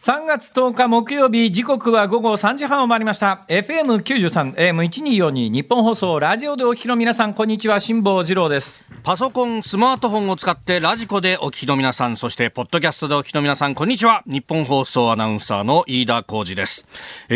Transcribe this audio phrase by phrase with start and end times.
[0.00, 14.22] 3月10日木曜日時刻は午後3時半を回りました FM93 AM1242 ニッポン放送ラジオでお聞きの皆さんこんにちは辛坊治郎ですパソコン、スマートフォンを使って radiko でお聞きの皆さん、そしてポッドキャストでお聞きの皆さん、こんにちは。
[14.26, 16.86] ニッポン放送アナウンサーの飯田浩司です。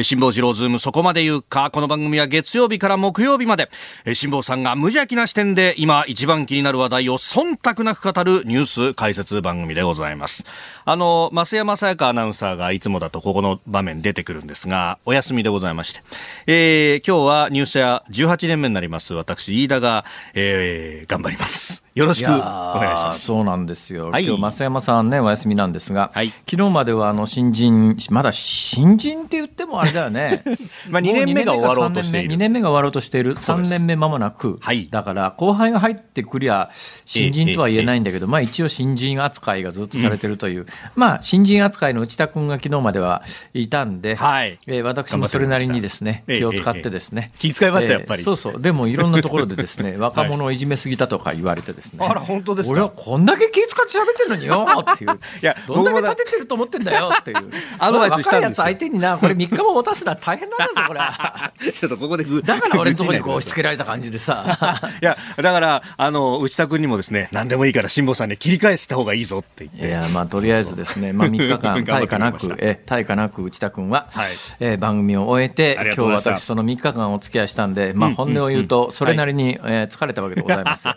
[0.02, 3.70] 辛坊治郎ズームそこまで言うか、この番組は月曜日から木曜日まで、
[4.12, 10.44] 辛坊さんが無邪気な視点で今一番気になる話題を忖度なく語るニュース解説番組でございます。
[10.84, 16.02] あの、増山さやかアナウンサーがいつもだとここの場面出てくるんですが、お休みでございまして、
[16.46, 20.04] えー、今日は入社18年目になります、私、飯田が、
[20.34, 21.83] えー、頑張ります。
[21.94, 23.24] よろしくお願いします。
[23.24, 24.10] そうなんですよ。
[24.10, 30.42] はい、今日増山さんねお休みなんですが、はい、昨日まではあの新人まだ新人って言ってもあれだよね。
[30.90, 32.34] まあ2年目が終わろうとしている。
[32.34, 33.36] 2年目が終わろうとしている。
[33.36, 34.58] 3年目まもなく。
[34.60, 36.70] はい、だから後輩が入ってくりゃ
[37.04, 43.22] 新人とは言えないんだけど、まあ一応新人扱いがずっとされてるという、うん、まあ新人扱いの内田君が昨日までは
[43.52, 47.30] いたんで、はい、えー、私もそれなりにですね気を使ってですね。
[47.38, 48.24] 気遣いましたやっぱり。
[48.24, 48.60] そうそう。
[48.60, 51.83] でもいろんなところでですね 若者をいじめすぎたとか言われてですね。
[51.98, 55.10] あら本当です俺はこんだけ気使って喋ってるのによっていう。
[55.42, 57.50] いやどんだけ立ててると思ってんだよっていう。
[57.78, 61.00] アドバイスしたんです相手になこれ3日も持たすのは大変なんだぞこれ。
[61.72, 64.80] ちょっとここでだから俺のところにこう押し付けられた感じでさ。
[65.00, 69.88] いやだからあの内田君にもですね何でもいいから辛坊さんに切り返した方がいいぞって言って。
[69.88, 74.30] いやまあとりあえずですねまあ3日間対価なくえ対価なく内田君は、はい。
[74.60, 80.88] えー、番組を終えて今日私その3日間お付き合いしたんでまあ本音を言うとそれなりに、えー、疲れたわけでございます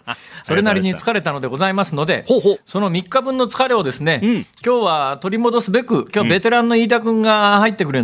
[0.44, 2.26] それなりに疲れたのでございますので
[2.66, 4.32] その3日分の疲れをですね、うん、
[4.66, 8.04] 今日は取り戻すべく今日ベテランの飯田君が入ってくれ,、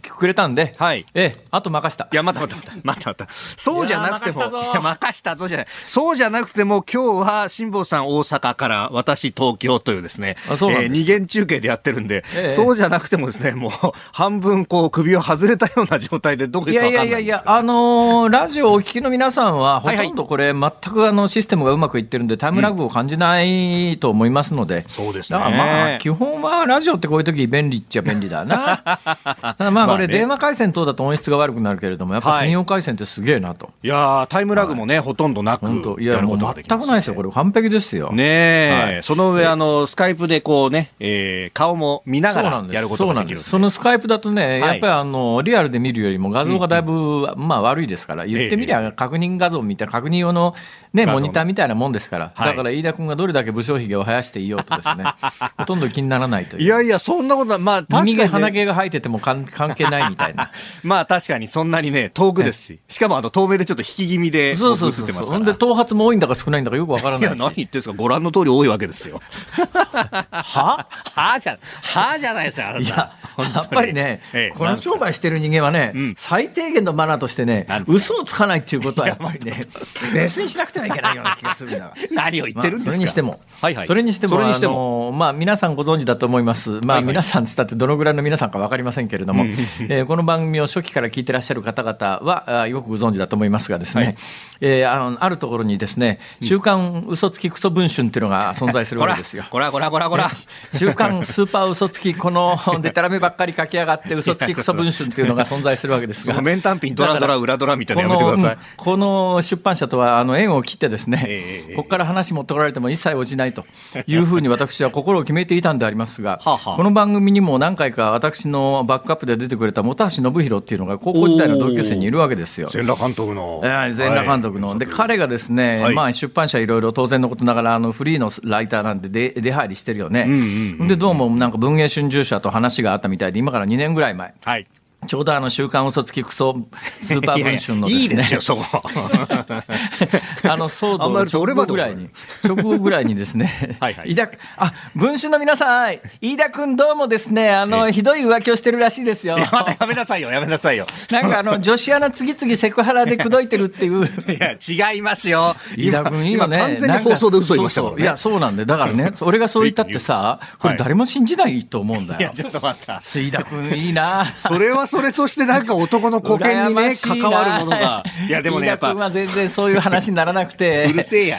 [0.00, 2.08] くれたんで、はい、ええあと任した。
[2.10, 3.28] いやまたまたまたまたまた。
[3.56, 5.66] そうじゃなくてもいや任したぞじゃない。
[5.86, 13.72] そうじゃなくても今日は辛坊さん大阪から私東京というですねあそうえー、二元中継でやってるんで、ええ、そうじゃなくてもですねもう
[14.12, 25.38] 半分こう首を外れたような状態でどこ行くか分かんないんですいやいやいやあのー、ラジオをお聞きの皆さんはほとんどこれ、全くあのシステムがうまくいってるんでタイムラグを感じないと思いますので、そうですね。
[25.38, 28.78] まあ、基本はラジオってこういう時便利っちゃ便利だな。
[29.42, 33.70] ただまあ、これ電話回線等だと音質が悪くなるけれども、やっぱ専用回線ってすげえなと。
[33.82, 35.66] いやタイムラグもね、ほとんどなく。
[36.00, 37.14] いや、もう全くないですよ。
[37.14, 38.12] これ完璧ですよ。
[38.12, 43.40] ねえ、その上、あの、スカイプでこうね、えー、顔も見ながらやることができる。
[43.40, 50.54] そのスカイプだとね、やっぱりあの、リアルで見るよりも画像がだいぶ、まあ悪いですから、言ってみりゃ確認画像みたいな、確認用の
[50.92, 52.32] ね、モニターみたいなもんですから。
[52.36, 55.04] だから飯田君がどれだけ武将髭を生やしていようとですね、
[55.58, 56.62] ほとんど気にならないという。
[56.62, 60.50] いやいや、そんなことまあ、耳毛、鼻毛が生えてても関係ないみたいな。
[60.84, 69.20] まあ、確かにそんなにね、遠くですし、しかもあの透明でちょっと引き気味で、そうそうそうほんで、頭髪も多いんだか少ないんだかよくわからないいや、何言ってんですか、ご覧の通り多いわけですよ。
[70.30, 70.86] は？
[71.14, 74.20] はじゃ、はじゃないですよ、いや、やっぱりね、
[74.56, 79.66] この商売してる人間はね、最低限のマナーとしてね、嘘をつかないっていうことはやっぱりね、
[80.12, 81.72] ベースにしなくてはいけないような気がする
[82.12, 89.44] 何を言ってるんですか、それにしても、はいはい、それにしても、あのまあ、皆さんご存知だと思います、まあ、皆さんつったってどのぐらいの皆さんか分かりませんけれども、
[89.88, 94.16] えー、この番組を初期から聞いてらっしゃる方々はよくご存知だと思いますがですね、はい、
[94.62, 99.44] えー、あのあるところにですね「週刊嘘つきクソ文春」っていうのが存在するわけですよ。
[99.50, 100.30] こらこらこらこら
[100.72, 106.40] 週刊スーパー嘘つきこのでたらめばっかり書き上がって嘘つきクソ文春っていうのが 存在するわけですが。
[106.40, 113.64] 面単品ドラドラ裏ドラみたいなやめてくださいこの出版社とはあの縁を切ってですね、えー、ここから話持ってこられても一切応じないと
[114.06, 122.68] いうふうに私は心を決めていたんでありますが、はあ、この番組にも何回か私のバックアップで出てくれた本橋信弘っていうのが高校時代の同級生にいるわけですよ。
[122.70, 123.60] 全裸監督の。
[123.64, 124.68] えー、全裸監督の。
[124.68, 130.24] はい、で彼がですね、はい、まあ、出版社いろいろ当然のことながらあのフリーのライターなんで出出入りしてるよね。
[130.26, 130.40] うんうん
[130.80, 134.34] うん、でどうもなんか文藝春秋社と話があったみたいで今から2年ぐらい前。
[134.44, 134.66] はい
[135.06, 136.56] ちょうどあの週刊嘘つきクソ
[137.02, 138.02] スーパー文春のですね。
[138.02, 138.64] いいですよ、そこ。
[140.48, 142.08] あの騒動の直後ぐらいに、
[142.44, 149.38] 直後ぐらいにですね、はいはい、飯田、あ、文春の皆さん、飯田君どうもですね、あの、ひどい浮気をしてるらしいですよ。
[149.50, 150.86] またやめなさいよ、やめなさいよ。
[151.10, 154.04] なんかあの、女子アナ次々セクハラで口説いてるっていう。
[154.32, 155.56] いや、違いますよ。
[155.76, 158.02] 飯田君今ね、完全に放送で嘘言いましたもんね。
[158.02, 162.20] いや、そうなんで、だからね、俺がそう言ったってさ、これ誰も信じないと思うんだよ。
[162.20, 163.00] いや、ちょっと待った。
[163.00, 164.26] 飯田君いいな。
[164.38, 168.04] それはそれとしてなんか男の保険にね、関わるものが。
[168.28, 168.92] いや、でもね、やっぱ。
[168.92, 170.84] は全然そういう話にならなくて。
[170.84, 171.38] うるせえや。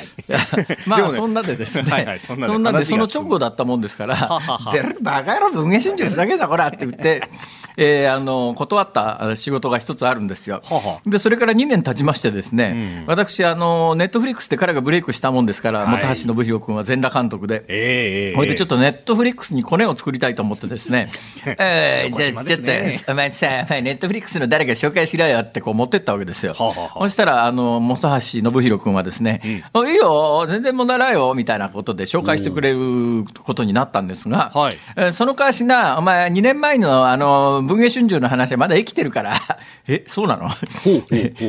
[0.88, 2.18] まあ、そんなでですね。
[2.20, 4.40] そんなで、その直後だったもんですから、
[4.72, 7.22] 出るバカ野郎文藝春秋ふざけたこらって言って、
[7.78, 10.62] えー、あの断った仕事が一つあるんですよ。
[10.66, 21.10] ははでそれから2年経ちましてですね、うん、私あのネットフリックスで彼がブレイクしたもんですから、はい、本橋信弘君は全裸監督で、えー、これでちょっとネットフリックスにコネを作りたいと思ってですね、
[21.46, 23.32] えー、じゃあちょっとお前
[23.66, 26.54] さネットフリックスの誰か紹介しろよってこう持ってったわけですよ。
[26.54, 29.42] ははそしたらあの本橋信弘君はですね、
[29.74, 39.36] うん、いいよ全然問題ないよみたいなことで紹介してくれることになったんですが、はい、えー、その代わしなお前2年前のあの文藝春秋の話はまだ生きてるから
[39.88, 40.50] えそうなの？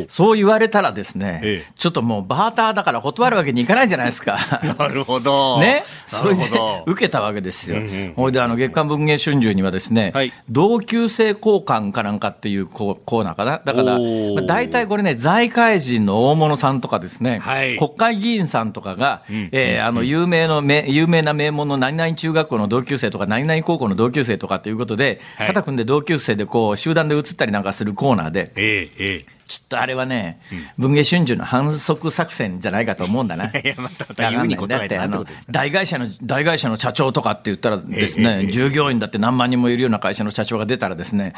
[0.09, 4.39] そう言われたらですね、ええ、ちょっともうバーターだから断るわけにいかないじゃないですか。
[4.79, 5.61] なるほど。
[5.61, 6.43] ね、それで
[6.87, 7.77] 受けたわけですよ。
[8.17, 13.61] ほ、いであの月刊文藝春秋にはですね、はい、同級生交換かなんかっていうコーナーかな。
[13.65, 30.41] だから、まあ、大体これね財界人の大物さんとかですね、はい、国会議員さんとかが、うん、えー、あの有名の有名な名門の何々中学校の同級生とか何々高校の同級生とかということで、肩組んで同級生でこう集団で写ったりなんかするコーナーで、ええええきっとあれはね、
[30.79, 33.47] 文藝春秋の反則作戦じゃないかと思うんだな。
[33.53, 41.35] いやまただってあの大会社の大会社の社長とかって言ったらですね、従業員だって何万人もいるような会社の社長が出たらですね、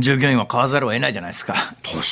[0.00, 1.54] 従業員は買わざるを得ないじゃないですか。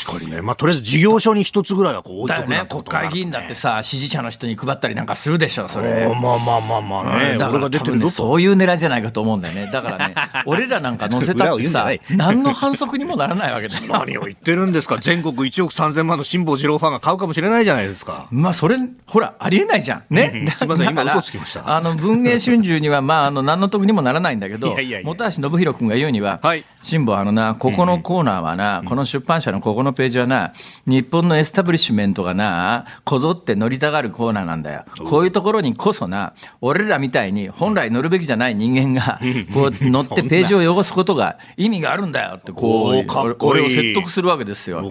[0.05, 2.65] 確かにね、まあとりあえず事業所に一つぐらいはこう置いとくね。
[2.69, 6.07] 国会議員だってさ支持者の人に配ったりなんかするでしょそれ。
[6.09, 7.39] まあまあまあまあね。
[7.39, 9.71] だから多分ねそういう狙いじゃないかと思うんだよね。
[9.73, 10.15] だからね、
[10.47, 13.83] 俺らなんか載せたってさ、何の反則にもならないわけだよ。
[13.89, 14.99] 何を言ってるんですか。
[15.01, 18.29] 全国1億3000万の辛坊治郎ファンが買うかもしれないじゃないですか。
[18.31, 18.77] まあ、それ、
[19.07, 20.05] ほら、ありえないじゃん。
[20.11, 20.31] ね。
[20.35, 21.77] うんうん、すみません、今嘘つきました。
[21.77, 30.53] あの、文藝春秋には、まあ、あの、何の得にもならないんだけど、本橋信宏君が言うには、はい、辛坊、あのな、ここのコーナーはな、うん、この出版社のここのページはな、
[30.87, 34.85] 日本のエスタブリッシュメントがな、こぞって乗りたがるコーナーなんだよ。
[35.05, 39.21] こういうところにこそな、俺らみたいに本来乗るべきじゃない人間が、
[39.53, 44.91] こう乗って ページを汚すことが意味があるんだよって、こう、俺を説得するわけですよ。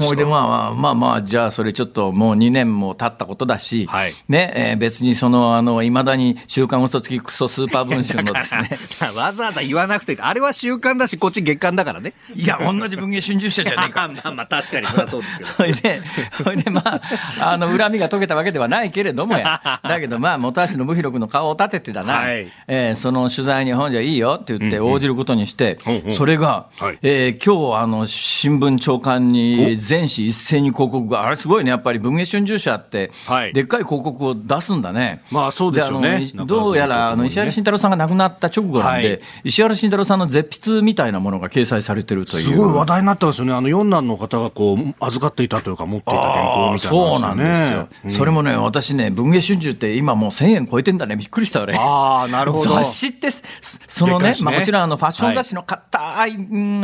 [0.00, 8.78] ほいで、まあまあまあまあ、じゃあそれちょっともう2年も経ったことだし、はい、ね、えー、別にその、あの、いまだに週刊嘘つきクソスーパー文春のですね。
[9.14, 12.14] わざわざ言わなくて、あれは週刊だし、こっち月刊だからね。
[12.34, 14.08] いや、同じ文藝春秋社じゃねえか。
[14.24, 15.50] まあまあ、確かにそりゃそうですけど。
[15.58, 16.02] ほいで、
[16.44, 17.00] ほいで、まあ、
[17.40, 19.80] あの、恨みが解けたわけではないけれどもや。
[19.82, 33.10] だけど、まあ、本橋信弘君の顔を立ててだな、はい、えー、その取材に本じゃいいよって言って応じることにして、うんうん、それが、はい、えー、今日、あの、新聞長官に全紙一斉に広告が、あれすごいね、やっぱり文藝春秋社って、
[33.52, 35.22] でっかい広告を出すんだね。
[35.30, 36.30] まあ、そうですよね。
[36.46, 42.44] どうやら、あの、石原慎太郎さんが亡くなった直後なんで、はい、石原慎太郎さんの絶筆みたいなものが掲載されてるという。
[42.44, 43.52] すごい話題になってますよね。
[43.52, 47.88] あの、四男の方がこう、預かっていたというか、持っていた原稿みたいな、ね、そうなんですよ。
[48.04, 51.16] うん、それもね、私ね、文藝春秋って今もう1000円超えてんだね。
[51.16, 51.74] びっくりしたあれ。
[51.76, 52.74] ああ、なるほど。
[52.74, 56.32] 雑誌って、そのね、ねまあもちろんあの、ファッション雑誌の硬い、はい、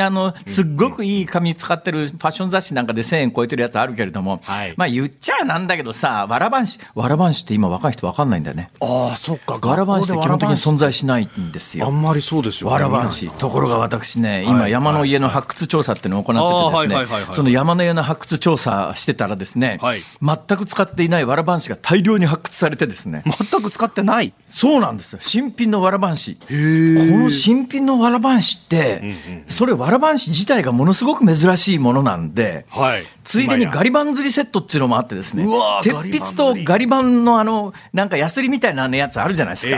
[0.03, 8.71] あの、すっごくいい紙使ってるファッション雑誌なんかで1000円超えてるやつあるけれども、はい、まあ言っちゃなんだけどさ、わらばんし、わらばんしって今若い人わかんないんだよね。
[8.81, 9.59] ああ、そっか。
[9.67, 11.87] わらばんしって基本的に存在しないんですよ。
[11.87, 12.75] あんまりそうですよ、ね。
[12.75, 13.31] わらばんし。
[13.39, 23.23] ところが私ね、今山の家の発掘調査っていうのを行っててですね、その山の家の発掘調査してたらですね、はい、全く使っていないわらばんしが大量に発掘されてですね。
[23.51, 24.33] 全く使ってない？
[24.47, 25.19] そうなんですよ。
[25.23, 26.37] 新品のわらばんし。
[26.41, 29.17] この新品のわらばんしって、
[29.47, 35.47] それわらばんし自体がものすごく珍しいものなんで、はい、ついでにガリバン釣りセットっていうのもあってですね、
[35.83, 39.77] 鉄筆とガリバンのあの、なんかヤスリみたいなやつあるじゃないですか。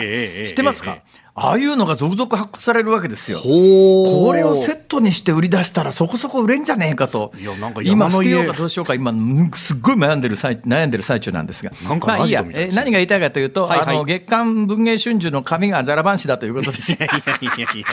[0.48, 0.98] 知ってますか、
[1.34, 3.38] ああいうのが続々発掘されるわけですよ。
[3.40, 7.32] これをセットにして売り出したらそこそこ売れんじゃねえかと。
[7.38, 9.12] いやなんか今捨てようかどうしようか今
[9.54, 11.70] すっごい悩んでる最悩んでる最中なんですが。
[12.04, 12.44] まあいいや。
[12.52, 16.92] え何が言いたいかというと、はいはい、あの月刊文藝春秋の紙がざらばんしだということです。
[16.92, 17.86] いやいやいやいや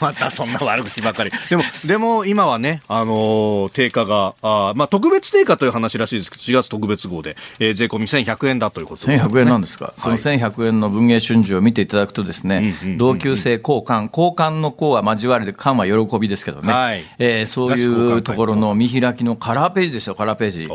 [0.00, 1.30] またそんな悪口ばかり。
[1.48, 9.22] でもでも今はねあの定価があまあ特別定価という話らしいですけど4月特別号で、えー、税込み1100円だということで、ね。
[9.22, 9.84] 1100円なんですか？
[9.84, 12.63] はい、その1100円の文藝春秋を見ていただくとですね。
[12.96, 20.66] 同級生交換、交換の交は交わりで、換は喜びですけどね、はい、えー、そういうところの見開きのカラーページですよ、カラーページ。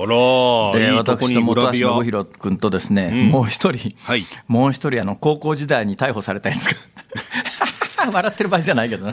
[0.79, 6.77] で、私と本橋信弘君とですね、うん、もう一人、はい、もう一人、あの高校時代に逮捕されたやつが。
[8.11, 9.09] 笑ってる場合じゃないけど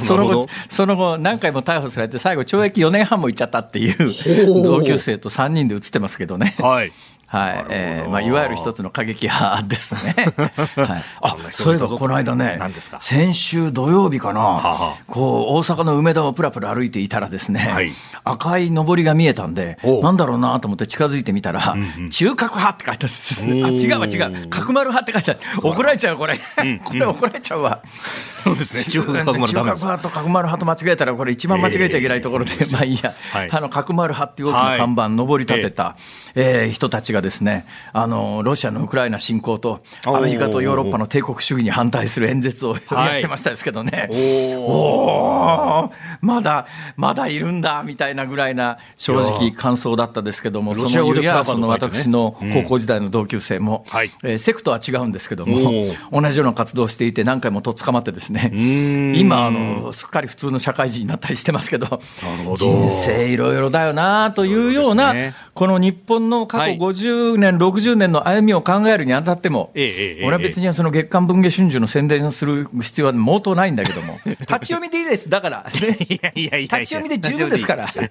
[0.00, 6.92] その後その後何回も逮捕されて最後懲役4年半もいっちゃったっていう同級生と3人で写ってますけどね、はい、
[7.28, 10.14] はい、えー、まあいわゆる一つの過激派ですね。
[10.76, 12.58] はい、あ、そういえばこの間ね、
[13.00, 17.92] 先週土曜日かな、ははこう大阪の梅田をプラプラ歩いていたらですね、はい、
[18.24, 23.46] 赤い上りが見えたんで、なんだろうなと思って近づいてみたら、うんうん、中核派って書いてあるんです。
[23.46, 23.92] ね。
[23.92, 25.68] あ、違うわ違う、角丸派って書いてある。
[25.68, 26.38] 怒られちゃうこれ、
[26.82, 27.82] これ怒られちゃうわ。
[28.42, 28.84] そうですね。
[28.88, 35.96] 中核派と角丸派と間違えたらこれ一番間違えちゃいけないところで、えー、まあいいや、はい、あの角丸派っていう大きな看板、上り立てた、
[36.34, 37.66] えー、人たちがですね。
[37.92, 45.38] あのロシアのウクライナ侵攻とアメリカとヨーロッパの帝国主義に反対する演説をやってましたですけどね、はい、お
[45.86, 58.52] おまだまだいるんだみたいなぐらいな正直感想だったですけどもそのユリアーソンの私の高校時代の同級生も、うん、えー、セクトは違うんですけども同じような活動をしていて何回もとっ捕まってですね
[59.16, 62.00] 今あのすっかり普通の社会人になったりしてますけど
[62.56, 78.06] 人生いろいろだよなというような、ね、この日本の過去50年、はい、60年の歩みを考えるにあたっても、ええ、俺は別にその月刊文藝春秋の宣伝する必要は毛頭ないんだけども、 立ち読みでいいです、だから、ね、いやいや立ち読みで十分ですから、立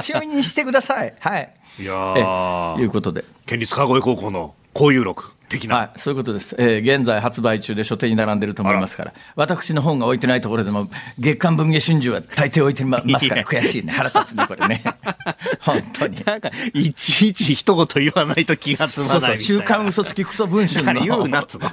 [0.00, 1.14] ち読みにしてください。
[1.18, 1.84] はい、い。
[1.84, 3.24] やいうことで。
[3.46, 5.32] 県立川越高校の交友録。
[5.52, 9.14] 的な、はい、そういうことです、えー、現在発売中で書店に並んでると思いますから。
[9.36, 10.88] 私の本が置いてないところでも
[11.18, 13.92] 月刊文藝春秋は大抵置いてますから悔しいね。
[13.92, 14.82] 腹立つねこれね。
[15.60, 16.24] 本当に。
[16.24, 21.00] なんかいちいち一言言わないと気が済まないそうそう週刊嘘つきクソ文春の。
[21.02, 21.70] 言うなっつの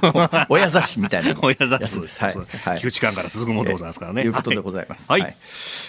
[0.48, 1.34] 親雑誌みたいな。
[1.40, 2.34] 親雑誌です、はい。
[2.36, 5.36] はい、休止間から続くものでございますからね、いうことでございます、はい、はい、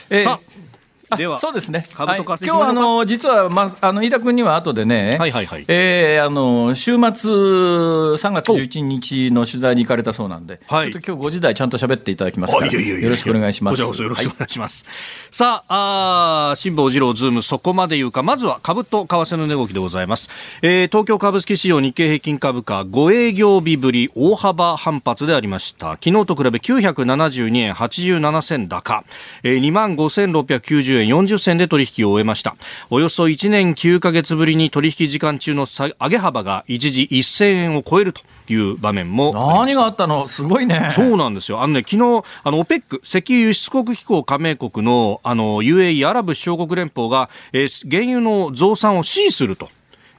[0.09, 0.71] えー、さあ
[1.17, 5.65] ではそうですね、株と今日はあの実は、まあ、あの飯田君には後でね、はいはいはい。
[5.67, 13.73] えー、あの週末、3月11日の取材に行かれたそうなんで、はい、ちょっと今日5時台、ちゃんと喋っていただきますから、よろしくお願いします。
[13.73, 14.85] こちらこそよろしくお願いします。
[14.85, 14.95] はい、
[15.31, 20.29] さあ、あ辛坊治郎ズーム、そこまで言うか、まずは株と為替の値動きでございます。
[20.61, 25.91] えー、東京株式市場日経平均株価、5営業日ぶり、大幅反発でありました。
[26.03, 29.03] 昨日と比べ972円87銭高、
[29.43, 32.55] えー、2万5690円円40銭で取引を終えました
[32.89, 40.27] およそ1年9ヶ月ぶりに取引時間中の上げ幅が一時1000円を超えるという場面も何があったの？
[40.27, 40.89] すごいね。
[40.93, 41.61] そうなんですよ。
[41.61, 49.69] あのね、昨日、あの、オペック、石油輸出国機構加盟国の、あの、UAE アラブ首長国連邦が、えー、原油の増産を支持すると。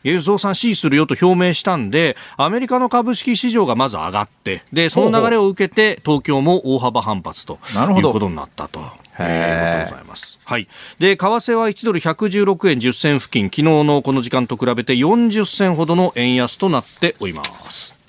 [0.05, 7.61] 原油増産支持するよと表明したんで、アメリカの株式市場がまず上がって、で、その流れを受けて、東京も大幅反発と
[7.97, 8.81] いうことになったと。
[9.29, 10.39] えー、ございます。
[10.45, 10.69] はい。
[10.99, 18.02] で、為替は1ドル116円10銭付近、昨日のこの時間と比べて40銭ほどの円安となっております。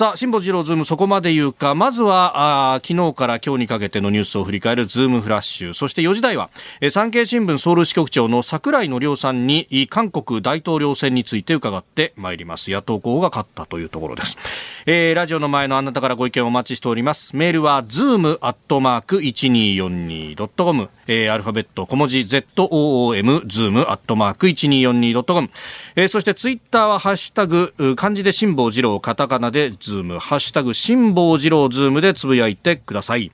[0.00, 5.74] さあ、辛坊治郎ズームそこまで言うか、まずは、あ昨日から今日にかけてのニュースを振り返るズームフラッシュ。
[5.74, 6.48] そして4時台は、
[6.80, 12.70] え産経新聞ソウル支局長の桜井紀雄さんに、韓国大統領選について伺ってまいります。
[12.70, 14.38] 野党候補が勝ったというところです。
[14.86, 17.36] えー、ラジオの前のあなたからご意見をお待ちしております。
[17.36, 25.50] メールは、ズームアットマーク 1242.com、えー、アルファベット小文字 ZOOM、ズームアットマーク 1242.com、
[25.96, 33.32] えー、そしてツイッターはハッシュタグ、漢字で辛坊治郎、カタカナでズズーム、ハッシュタグ、辛坊治郎ズームでつぶやいてください。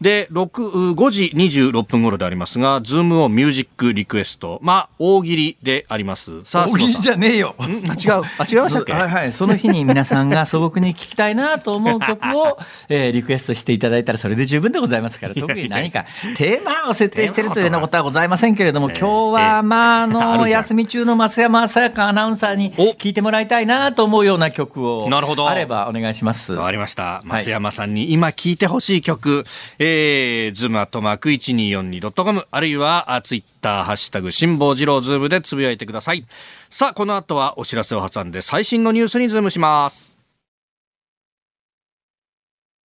[0.00, 4.58] で、6、5時26分頃でありますが、ズームをミュージックリクエスト。
[4.62, 6.44] まあ、大喜利であります。
[6.44, 7.54] さあ、大喜利じゃねえよ。
[7.58, 8.22] あ、違う。
[8.38, 8.92] あ、違いましたっけ？
[8.92, 9.32] はいはい。
[9.32, 12.58] その日に皆さんが素朴に聴きたいなと思う曲を、
[12.88, 16.04] えー、リクエストしていただいたらそれで十分でございますから、特に何か
[16.36, 25.48] テーマを設定しているというようなことはございませんけれども、今日は、まあ、あの、休み中の増山さやかアナウンサーに聴いてもらいたいなと思うような曲を、なるほど。
[25.48, 26.52] あればお願いします。
[26.54, 27.22] わかりました。
[27.24, 29.44] 増山さんに今聴いてほしい曲、
[29.86, 36.24] えー、ズームアットマーク 1242.com あるいはツイッターハッシュタグ辛坊治郎ズームでつぶやいてください。
[36.70, 40.13] さあこの後はお知らせを挟んで最新のニュースにズームします。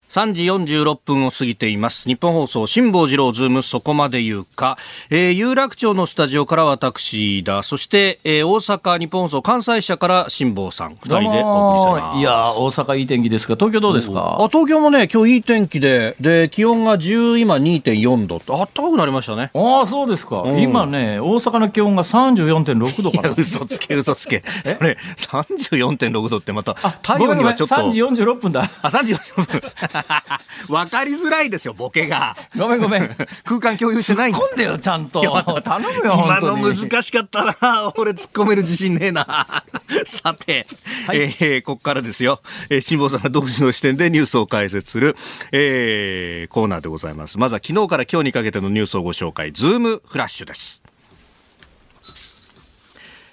[0.09, 2.09] 3時46分を過ぎています。
[2.09, 4.79] ニッポン放送、辛坊治郎ズーム、そこまで言うか。
[5.11, 7.63] えー、有楽町のスタジオから私飯田。
[7.63, 12.19] そして、えー、大阪、ニッポン放送、関西支社から辛坊さん、二人でお送りしてます。
[12.19, 14.39] いや大阪いい天気ですが、東京どうですか？
[14.41, 19.51] あ、東京もね、今日いい天気で、で、気温が10、今2.4度あったかくなりましたね。
[19.55, 20.61] ああ、そうですか、うん。
[20.61, 23.35] 今ね、大阪の気温が34.6度かな。
[23.37, 24.43] 嘘つけ、嘘つけ。
[24.65, 27.75] それ、34.6度ってまた、太陽にはちょっと。
[27.75, 28.71] 3時46分だ。
[28.83, 29.63] あ、3時46分。
[30.69, 32.37] わかりづらいですよ、ボケが。
[32.57, 33.17] ごめんごめん。
[33.45, 35.21] 空間共有してないん突っ込んでよ、ちゃんと。
[35.63, 37.93] 頼むよ、今の難しかったな。
[37.97, 39.65] 俺突っ込める自信ねえな。
[40.05, 40.67] さて、
[41.07, 42.41] はい、えー、ここからですよ。
[42.71, 45.17] えー、辛坊さんが独自の視点でニュースを解説する、
[45.53, 47.39] えー、コーナーでございます。
[47.39, 49.53] まずは昨日から今日にかけてのニュースをご紹介。
[49.53, 50.88] ズームフラッシュです。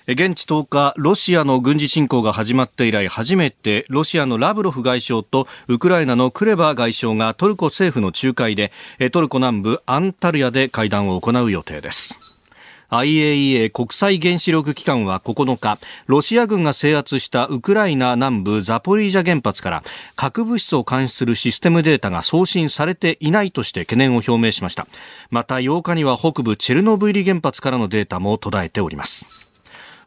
[0.08, 8.72] 現地10日、ロシアの軍事侵攻が始まって以来初めてロシアのラブロフ外相とウクライナのクレバ外相がトルコ政府の仲介で
[9.12, 12.36] トルコ南部アンタルヤで会談を行う予定です。
[12.92, 19.84] IAEA 国際原子力機関は9日ロシア軍が制圧したウクライナ南部ザポリージャ原発から
[20.16, 24.88] 核物質を監視するシステムデータが送信されていないとして懸念を表明しました
[25.32, 29.45] また8日には北部チェルノブイリ原発からのデータも途絶えております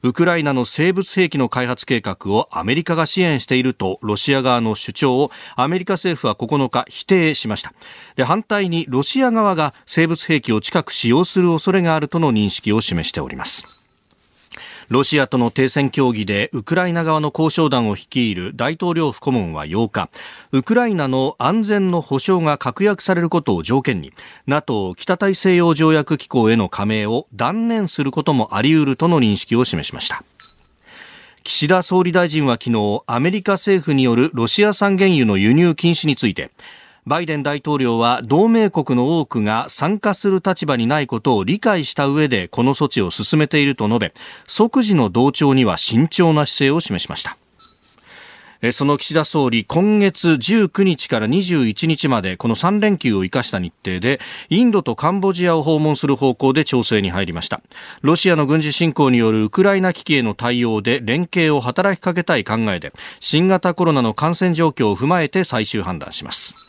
[0.02, 7.72] ウクライナの生物兵器の開発計画をアメリカが支援しているとロシア側の主張をアメリカ政府は9日否定しました。
[8.14, 13.77] で反対にロシア側が生物兵器を近く使用する恐れがあるとの認識を示しております。
[14.88, 20.08] ロシアとの停戦協議でウクライナ側の交渉団を率いる大統領府顧問は8日
[20.50, 24.12] ウクライナの安全の保障が確約されることを条件に
[24.46, 30.24] NATO 北大西洋条約機構への加盟を断念することもあり得るとの認識を示しました。
[31.44, 36.50] 岸田総理大臣は昨日アメリカ政府によるロシア産原油の輸入禁止について
[37.08, 44.14] バイデン大統領は同盟国の多くが参加する立場にないことを理解した上でこの措置を進めていると述べ
[44.46, 47.38] 即時の同調には慎重な姿勢を示しました
[48.72, 57.60] その岸田総理、今月19日から21日まで、この3連休を生かした日程で、インドとカンボジアを訪問する方向で調整に入りました。
[58.02, 66.67] ロシアの軍事侵攻によるウクライナ危機への対応で連携を働きかけたい考えで、新型コロナの感染状況を踏まえて最終判断します。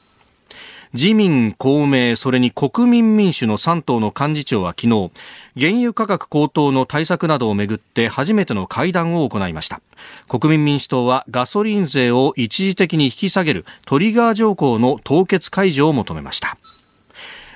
[0.94, 5.12] 自民、公明、それに国民民主の3党の幹事長は昨日、
[5.56, 9.82] 原油価格高騰の対策などをめぐって初めての会談を行いました。
[10.28, 16.58] 国民民主党はガソリン税を一時的に引き下げるトリガー条項の凍結解除を求めました。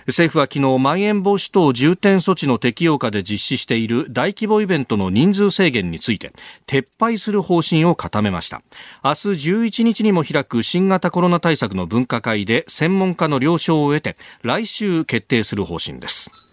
[0.08, 6.34] 政府は昨日まん延防止等重点措置の適用下で実施している大規模イベントの人数制限について
[6.68, 8.62] 撤廃する方針を固めました。
[9.04, 16.53] 明日11日にも開く新型コロナ対策の分科会で専門家の了承を得て来週決定する方針です。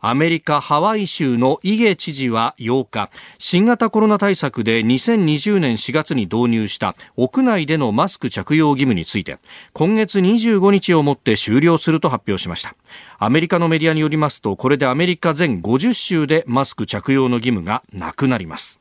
[0.00, 9.38] アメリカ・ハワイ州のイゲ知事は8日新型コロナ対策で2020年4月に導入した屋内でのマスク着用義務について
[9.72, 12.76] 今月25日をもって終了すると発表しました。
[13.18, 18.78] アメリカのメディアによりますとこれでアメリカ全50州でマスク着用の義務がなくなります。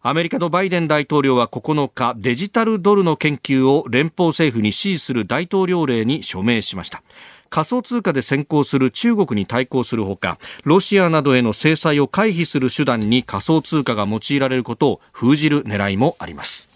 [0.00, 7.02] アメリカのバイデン大統領は9日デジタルドルの研究を連邦政府に指示する大統領令に署名しました。
[7.50, 16.68] 仮想通貨で先行する中国に対抗するほかロシアなどへの制裁を回避する手段に仮想通貨が用いられることを封じる狙いもあります。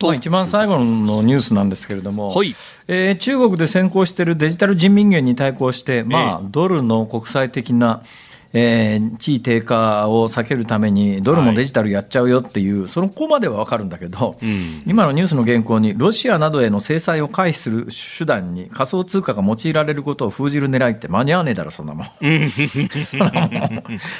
[0.00, 2.48] まあ、一番最後のニュースなんですけれども、はい、
[2.88, 8.08] えー、中国で先行しているデジタル人民元に対抗して、まあ、ドルの国際的なえー、
[8.54, 17.88] 地位低下を避けるために、ドルもデジタルやっちゃうよっていう、はい、そのこまでは分かるんだけど、うん、今のニュースの原稿に、ロシアなどへの制裁を回避する
[18.18, 22.06] 手段に仮想通貨が用いられることを封じる狙いって間に合わねえだろ、そんなもん。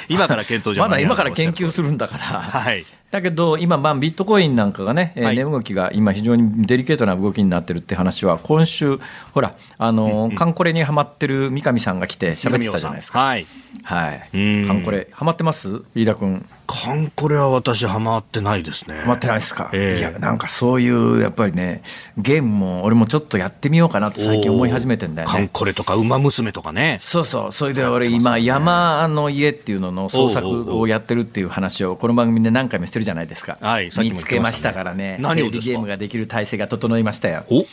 [0.09, 2.23] 今から検討まだ今から研究するんだから。
[2.25, 8.99] はいだけど、今、まあ、ビットコインなんかがね、はい、値動きが今、非常にデリケートな動きになってるって話は、今週、
[9.33, 13.19] ほら、あの、カンコレにはまってる三上さんが来て喋ってたじゃないですか。
[13.19, 13.47] はい。
[13.83, 14.19] はい。
[14.31, 15.81] カンコレ、はまってます？
[15.95, 16.45] 飯田君。
[16.67, 18.99] カンコレは私はまってないですね。
[18.99, 19.69] はまってないですか？
[19.73, 21.83] えー、いや、なんかそういう、やっぱりね、
[22.17, 25.33] ゲームも俺もちょっとやってみようかなと最近思い始めてんだよね。
[25.33, 26.97] カンコレとか、ウマ娘とかね。
[26.99, 27.51] そうそう。
[27.51, 33.57] それで俺今、山の家っていうのの創作をやってるっていう話を、この番組で何回もしてるじゃないですか。
[33.61, 35.17] はい、見つけましたからね。
[35.19, 37.45] 何をゲームができる体制が整いましたよ。
[37.49, 37.65] お？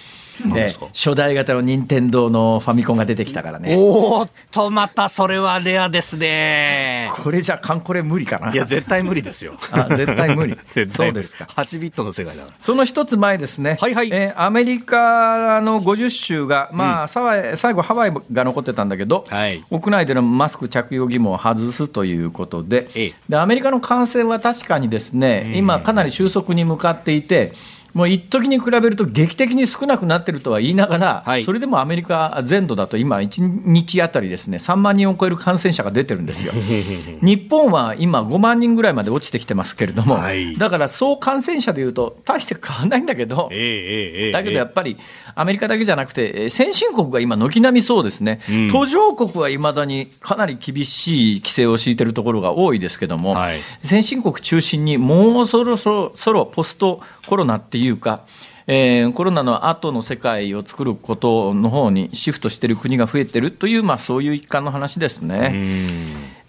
[0.52, 3.76] で初代型の任天堂のファミコンが出てきたからね。
[3.78, 7.10] おっとまたそれはレアですね。
[7.12, 8.52] これじゃカンコレ無理かな？
[8.52, 9.54] いや絶対無理ですよ。
[9.70, 10.56] あ 絶対無理。
[10.90, 11.44] そうですか。
[11.44, 14.10] 8ビットの世界だその一つ前ですね、はいはい。
[14.12, 22.88] えー、アメリカの50州が、まあ、うん、最後ハワイが残ってたんだけど、はい、屋内でのマスク着用義務を外すということで。
[22.94, 27.52] ええ、でアメリカの感染は確かにですね、今かなり収束に向かっていて
[27.94, 36.52] もう一時に比べると劇的に少なくなってるとは言いながら、はい、それでもアメリカ全土だと今、1日あたりですね3万人を超える感染者が出てるんですよ。
[37.22, 44.96] 日本は今、5万人ぐらいまで落ちてきてますけれども、はい、だから総感染者でいうと、大して変わらないんだけど、えー、だけどやっぱり、
[45.34, 58.22] アメリカだけじゃなくて、先進国が今、軒並みそうですね、うん、途上国はいまだにかなり厳しい規制を敷いてるところが多いですけども、はい、先進国中心にもうそろそろポストコロナっていうか、
[58.66, 65.50] えー、コロナの後の世界を作ることの方にシフトしている国が増えてるという、まあ、そういう一環の話ですね。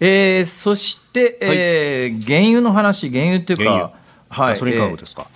[0.00, 3.92] ええー、そして、えー、原油の話、原油っていうか、
[4.28, 5.26] はい、ガソリン価格ですか？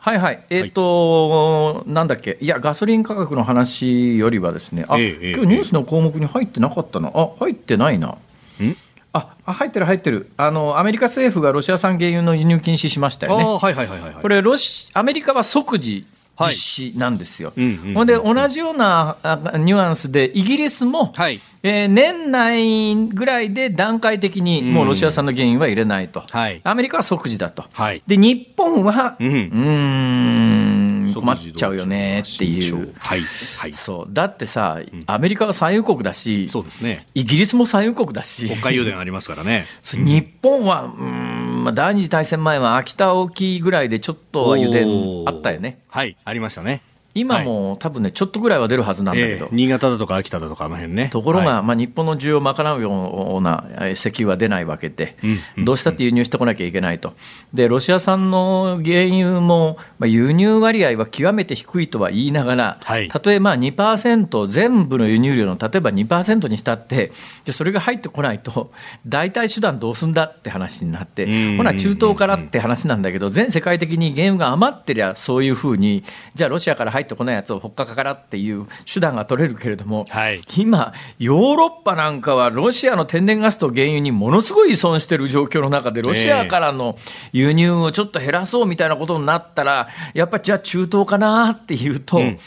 [0.00, 8.16] はいはい、えっ、ー、と、はい、なんだっけ、いや、ガソリン価格の話よりはですね、あ、えー、今日ニュースの項目に入ってなかったな、あ入ってないな。
[9.12, 10.30] あ入ってる入ってる。
[10.36, 13.44] あのアメリカ政府がロシア産原油の輸入禁止しましたよね。
[13.44, 16.06] はいはいはいはい、これロシアメリカは即時
[16.40, 17.52] 実施なんですよ。
[17.94, 19.16] ほんで同じような
[19.54, 33.22] ニュアンスでイギリスも、はい、えー、年内ぐらいで段階的にもうロシア産の原油は入れないと、はい、アメリカは即時だと、はい、で日本は、うん、うん困っちゃうよねっていう、はい
[33.58, 34.12] はい、そう。
[34.12, 39.66] だってさ、アメリカは産油国だし、そうですね、イギリスも産油国だし、国家油田ありますからね。
[39.82, 45.78] 日本は、うんまあ、第二次大戦前は秋田沖ぐらいでちょっと油田あったよね。
[45.88, 46.82] はいありましたね。
[47.14, 51.08] 今も、はい、多分ね、ちょっとぐらいは出るはずなんだけど、えー、新潟だとか秋田だとか、あの辺ね。
[51.08, 55.16] ところが、はい、まあ、日本の需要を賄うような石油は出ないわけで、
[55.56, 57.14] うん、どうしたって輸入してこなきゃいけないと、
[57.52, 67.12] でロシア産の原油も、まあ、輸入割合は極めて低いとは言いながら、はい、たとえまあ2%、全部の輸入量の例えば2%にしたって、
[67.44, 68.70] でそれが入ってこないと、
[69.06, 86.96] 代替手段どうすんだって話になって、ほな、中東からって話なんだけど、全世界的に原油が余ってりゃ、そういうふうに、じゃあ、ロシアから入ってこないやつをほっかかからっていう手段が取れるけれども、はい、今、ヨーロッパなんかはロシアの天然ガスと原油にものすごい依存している状況の中で、ロシアからの
[87.32, 92.38] 輸入をちょっと減らそうみたいなことになったら、やっぱじゃあ中東かなっていうと、うんうん、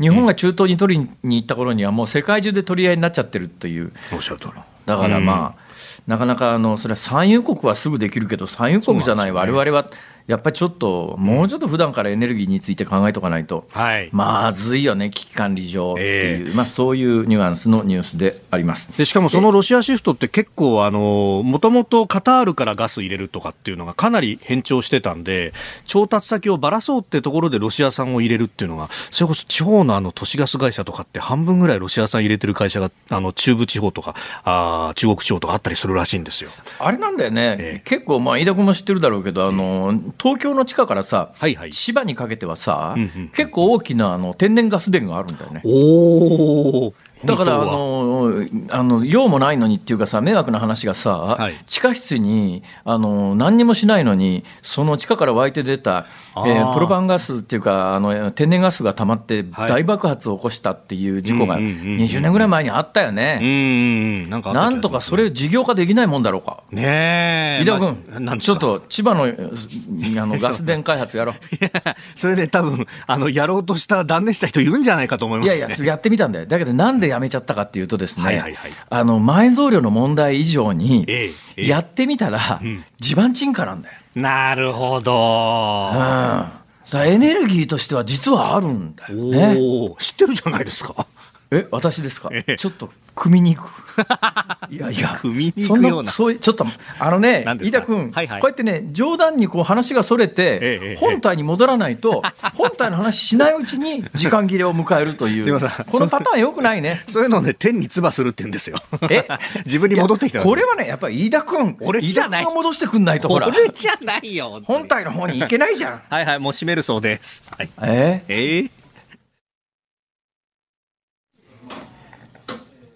[0.00, 3.92] 日本が中東に取りに行った頃には、もう世界中で取り合いになっちゃってるという。
[4.86, 5.70] だからまあ、
[6.06, 9.88] なかなかあのそれは産油国はすぐできるけど産油国じゃない我々は
[10.26, 18.96] やっぱりちょっと、もうちょっと普段からエネルギーについて考えとかないと、はい、まずいよね、危機管理上っていう、えー、まあ、そういうニュアンスのニュースであります。
[18.96, 20.90] でしかもそのロシアシフトって結構、
[21.42, 25.52] もともとカタールからガス入れるとかっていうのがかなり変調してたんで、
[25.86, 36.50] 調達先をばらそうってところでロシア産を入れるっていうのが、それこそ地方のあの都市ガス会社とかって半分ぐらいロシア産入れてる会社が、あの中部地方とかあ、中国地方とかあったりするらしいんですよ。
[36.78, 45.62] あれなんだよね、えー、結構、まあ、飯田君も知ってるだろうけど、あの東京の地下からさ、はいはい、千葉にかけてはさ、うんうん、結構大きなあの天然ガス田があるんだよね。
[45.64, 46.92] お
[47.24, 56.06] だからあのあの用もないのにっていうかさ迷惑な話がさ、はい、地下室にあの何にもしないのにその地下から湧いて出た、
[56.36, 64.26] えー、プロパンガスっていうかあの天然ガスが溜まって大爆発を起こしたっていう事故が20年ぐらい前にあったよね。
[64.28, 66.62] なんとかそれ事業化できないもんだろうか。
[66.70, 67.62] ねえ。
[67.62, 71.34] 井田君、まあ、ちょっと千葉のあの ガス田開発やろう。
[72.14, 76.46] それで多分あのやろうとした断念した人いるんじゃないかと思います、ね、いやいややってみたんだよ。
[76.46, 82.60] だけどなんでやめちゃったかっていうとですね、はいはいはい、あの埋蔵量の問題以上に、ええ、やってみたら、
[82.98, 83.94] 地盤沈下なんだよ。
[84.14, 85.92] なるほど。
[86.92, 89.56] うん、エネルギーとしては実はあるんだよね。
[89.98, 91.06] 知ってるじゃないですか。
[91.52, 93.70] え、私ですか、ええ、ちょっと組みに行く。
[94.70, 96.12] いやいや、組みに行くような。
[96.12, 96.64] そういう、ちょっと、
[96.98, 102.22] あのね、飯田君、はいはい、こうやってね、冗談にこう話がそれて、え、本体に戻らないと、
[102.54, 105.60] 本体の話しないうちに時間切れを迎えるという、
[105.90, 107.04] このパターンよくないね。
[107.08, 108.80] そういうのをね、天に唾するって言うんですよ。
[109.10, 109.26] え？
[109.66, 112.44] 自分に戻ってきたこれはね、やっぱり飯田君、俺じゃない。
[112.44, 113.48] 戻してくんないと、ほら。
[113.48, 114.62] 俺じゃないよ。
[114.64, 116.02] 本体の方に行けないじゃん。
[116.08, 117.42] はいはい、もう閉めるそうです。
[117.50, 118.22] はい、え？
[118.28, 118.60] ー、え？
[118.60, 118.79] ー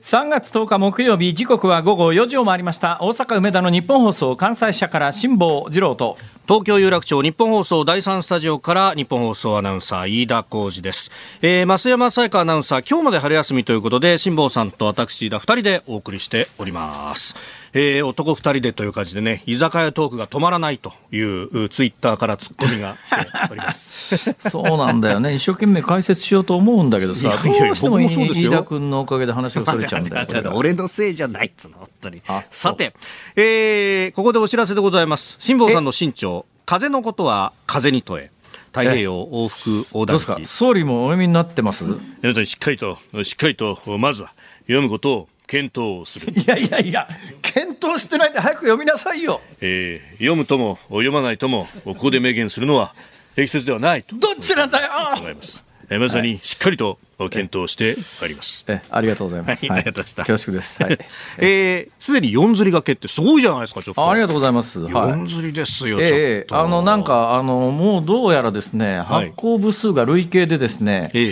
[0.04, 2.98] 3月10日木曜日時刻は午後4時を回りました。
[3.00, 6.18] 大阪梅田の日本放送関西社から辛坊治郎と。
[6.46, 17.34] 東京有楽町日本放送第3スタジオから日本放送アナウンサー飯田浩二です、えー、増山彩香アナウンサー今日まで春休みということで辛坊さんと私飯田2人でお送りしております。
[17.76, 24.34] えー、男2人でという感じでね居酒屋トークが止まらないというツイッターからツッコミが来ております。
[24.48, 25.34] そうなんだよね。
[25.34, 32.22] 一生懸命解説しようと思うんだけどさどうしても飯田君のおかげで話がそれちゃうんだよ俺のせいじゃないっつうの本当に。
[32.50, 32.94] さて、
[33.36, 35.36] えー、ここでお知らせでございます。
[35.40, 38.30] 辛坊さんの新潮風のことは風に問え。
[38.68, 41.84] 太平洋往復横断機総理もお読みになってます？
[42.22, 44.32] 皆さんしっかりとしっかりとまずは
[44.62, 46.32] 読むことを検討する。
[46.32, 47.08] いやいやいや
[47.42, 52.94] 検討してないで早く読みなさいよ、えー、読むとも読まないともここで明言するのは
[53.34, 54.16] 適切ではないと。
[54.16, 54.90] どっちなんだよ。
[55.18, 56.98] 思います、えー、まさにしっかりと
[57.30, 58.64] 検討してあります。
[58.68, 59.66] えありがとうございます。
[59.66, 60.24] はい、ありがとうございました。
[60.24, 60.82] 恐縮です。
[60.82, 60.98] はい。
[61.38, 64.10] えー、すでに四釣りがけってすごいじゃないですか、ちょっと。
[64.10, 64.80] ありがとうございます。
[64.80, 71.30] 四釣りですよ、ええあの、なんか、あの、もうどうやらですね、発行部数が累計でですね、えええ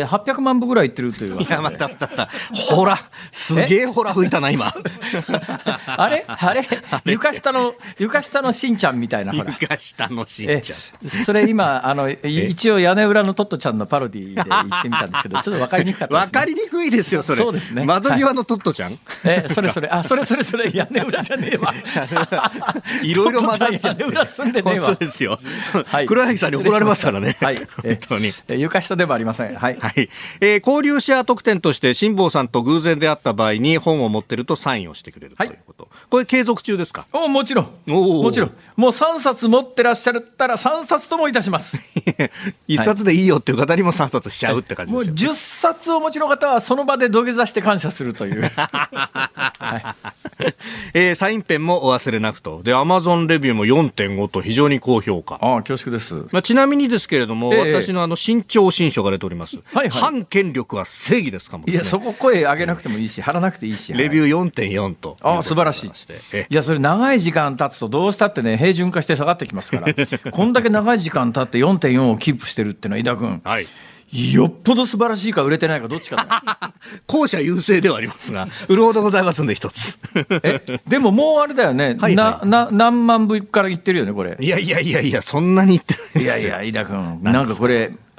[0.00, 1.40] えー、800万部ぐらいいってるという。
[1.40, 2.98] いや、また、また、また、ほら、
[3.32, 4.66] すげえほら吹いたな、今。
[5.86, 6.24] あれ？
[6.26, 6.62] あれ？
[7.04, 9.56] 床下の、床下のしんちゃんみたいな、ほら。
[9.60, 11.24] 床下のしんちゃん。
[11.24, 17.38] それ今、あの、一応屋根裏のトットちゃんのパロディで言ってみたんですけど、ちょっとわかりにくかったわ、ね、かりにくいですよ、それ。
[17.38, 17.84] そうですね。
[17.84, 21.72] 窓際のトットちゃん、はい、え、それそれ、あ、それそれそれ、屋根裏じゃねえわ。
[23.02, 24.02] いろいろ混ざっちゃって。
[24.02, 24.94] 屋根裏住んでねえわ。
[24.94, 25.38] ですよ。
[25.86, 26.06] はい。
[26.06, 27.36] 黒柳さんに怒られますからね。
[27.40, 27.56] はい。
[27.56, 28.32] 本当に。
[28.60, 29.54] 床下でもありません。
[29.54, 29.78] はい。
[29.80, 30.08] はい。
[30.40, 35.88] えー、交流シェア特典として、辛坊さんと偶然出会った場合に本を持ってるとサインをしてくれるということ。
[36.08, 37.06] これ継続中ですか？
[37.12, 37.70] おもちろん。
[37.86, 38.50] もちろん。
[38.76, 41.78] もう3冊持ってらっしゃったら3冊ともいたします。
[42.68, 48.42] 1冊でいいよっていう方にも3冊しちゃうって感じですよ、もう10冊をお持ちの方はその場で土下座して感謝するという。
[48.42, 50.54] はい、
[50.94, 52.62] えー、サインペンもお忘れなくと。
[52.62, 55.36] で、アマゾンレビューも4.5と非常に高評価。
[55.36, 56.26] ああ、恐縮です。
[56.32, 59.56] まあ、ちなみにですけれども、えー、私のあの、新潮新書が出ております。
[59.56, 63.92] はいはい、反権力は正義ですかも、ね、いや、そこ声上げなくてもいいし、張らなくていいし。
[63.92, 65.16] レビュー4.4と。
[65.20, 65.88] ああ、素晴らしい。
[65.88, 69.94] いや、それ長い時間経つとどうしたってね、平準化して下がってきますから。
[70.30, 73.40] こんだけ長い時間経って4.4をキープしてるっていうのは、井田君。
[73.44, 73.66] はい。
[74.12, 76.74] よっぽど素晴らしいか売れてないかどっちか
[77.06, 79.98] 後者優勢ではありますが、 売るほどございますんで一つ。
[80.42, 84.36] え、でももうあれだよね、はいはい、な、な、何万部から言ってるよね、これ。
[84.40, 86.48] いやいやいやいや、そんなに言ってないですよ。
[86.48, 88.09] いやいや、飯田君、なんかこれ、あ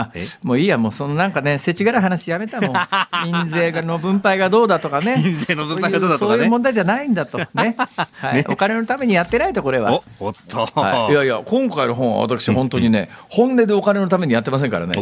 [0.44, 2.76] もういいや、もうそのなんかね、せちがら話やめたもん、
[3.44, 7.46] 印税の分配がどうだとかね、印税の分配がどうだとか、ね、そういう問題じゃないんだと、ね。
[7.54, 8.36] はい。
[8.36, 9.94] ね、お金のためにやってないと、これは。
[9.94, 14.98] おおっと、はい、いやいや、今回の本は私、本当にね、本音でお金のためにやってませんからね、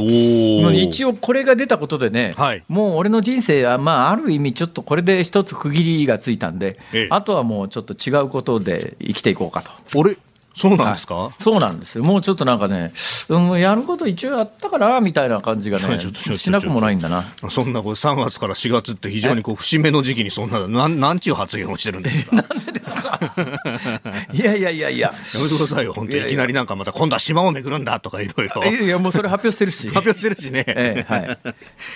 [0.73, 9.71] 一応、これが出たことでね、はい、もう俺の人生は、まあ、ある意味、ちょっとこれで一つ区切りがついたんで、ええ、あとはもうちょっと違うことで生きていこうかと。
[9.95, 10.17] 俺
[10.59, 12.03] そうなんですか、はい、そうなんですよ。
[12.03, 12.91] もうちょっとなんかね、
[13.29, 15.99] うん、やること一応やったかな、みたいな感じがね、
[16.35, 17.23] しなくもないんだな。
[17.49, 22.35] そんなこれ3月から4月って非常にこう節目の時期にそんな、なん、なんちゅう発言をしてるんですか？
[22.35, 23.19] なんでですか？
[24.33, 25.13] いやいやいやいや。
[25.33, 26.25] やめてくださいよ、本当に。
[26.25, 28.63] いきなりなんかまた今度は島を巡るんだとかいろいろ。
[28.65, 29.87] いや、もうそれ発表してるし。
[29.89, 30.63] 発表してるしね。
[30.67, 31.37] え ー、はい。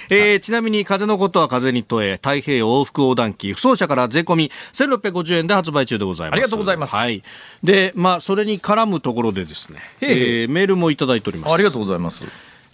[0.09, 6.33] えー、ちなみに風のことは風に問え、太平洋往復横断機、不走者から税込み1650円で発売中でございます。
[6.33, 6.95] ありがとうございます。
[6.95, 7.21] はい。
[7.63, 10.45] で、まあ、それに絡むところでですね、え。
[10.45, 11.53] ー、メールもいただいております。
[11.53, 12.25] ありがとうございます、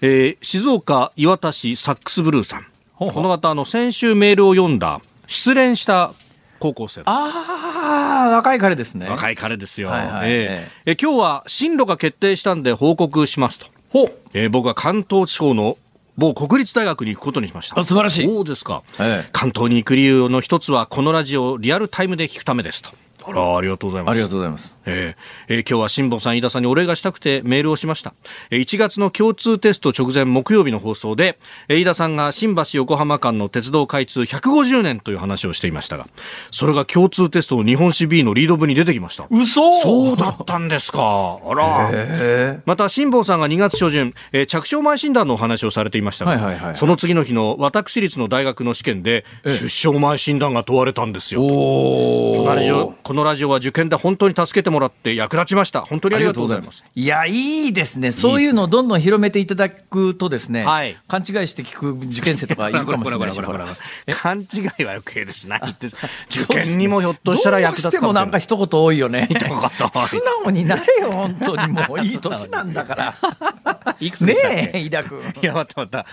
[0.02, 2.65] えー、静岡磐田市サックスブルーさん。
[2.98, 6.13] この方あの先週メールを読んだ失恋した
[6.60, 9.08] 高校生ああ若い彼ですね。
[9.10, 13.68] 若い彼ですよ、はいはい、えー、えー、今日は進路が決定したんで報告しますと。
[13.92, 15.78] ほえー、僕は関東地方の
[16.18, 17.82] 某国立大学に行くことにしました。
[17.82, 18.28] 素晴らしい。
[18.28, 19.30] そうですか、ええ。
[19.32, 22.92] 関東に行く理由の一つは、このラジオをリアルタイムで聞くためですと。
[23.26, 24.12] あら、ありがとうございます。
[24.12, 24.76] ありがとうございます。
[24.86, 28.14] えー、えー、今日は辛坊さん、飯田さんにお礼がしたくてメールをしました。
[28.50, 36.08] 1月の共通テスト直前木曜日の放送で、飯田さんが新橋横浜間の鉄道開通150年という話をしていましたが、
[36.52, 39.28] それが共通テストの日本史 B のリード部に出てきました。
[39.30, 41.40] 嘘そうだったんですか。
[41.44, 42.62] あら。
[42.66, 51.42] また、辛坊さんが2月初旬、えー、着床前診断のお話をされていましたが、はいはいはいはい、その次の日の私立の大学の試験で、出生前診断が問われたんですよ。
[51.42, 55.82] このラジオこのラジオは受験で本当に助けてもらって役立ちました。
[55.82, 56.86] 本当にありがとうございます。
[56.93, 58.12] いや、いいですね。
[58.12, 63.41] そういうのをどんどん広めていただくとですね、はい、勘違いして聞く受験生とかいるかもしれないし。
[64.13, 65.48] 勘違いは余計です。
[65.48, 69.28] 何言って受験にもひょっとしたら役立つかもしてもなんか一言多いよね。
[70.06, 73.15] 素直になれよ、本当にもういい年なんだから。
[74.00, 74.36] いくつね
[74.74, 75.19] え、井田君。
[75.41, 76.06] いや、またまた、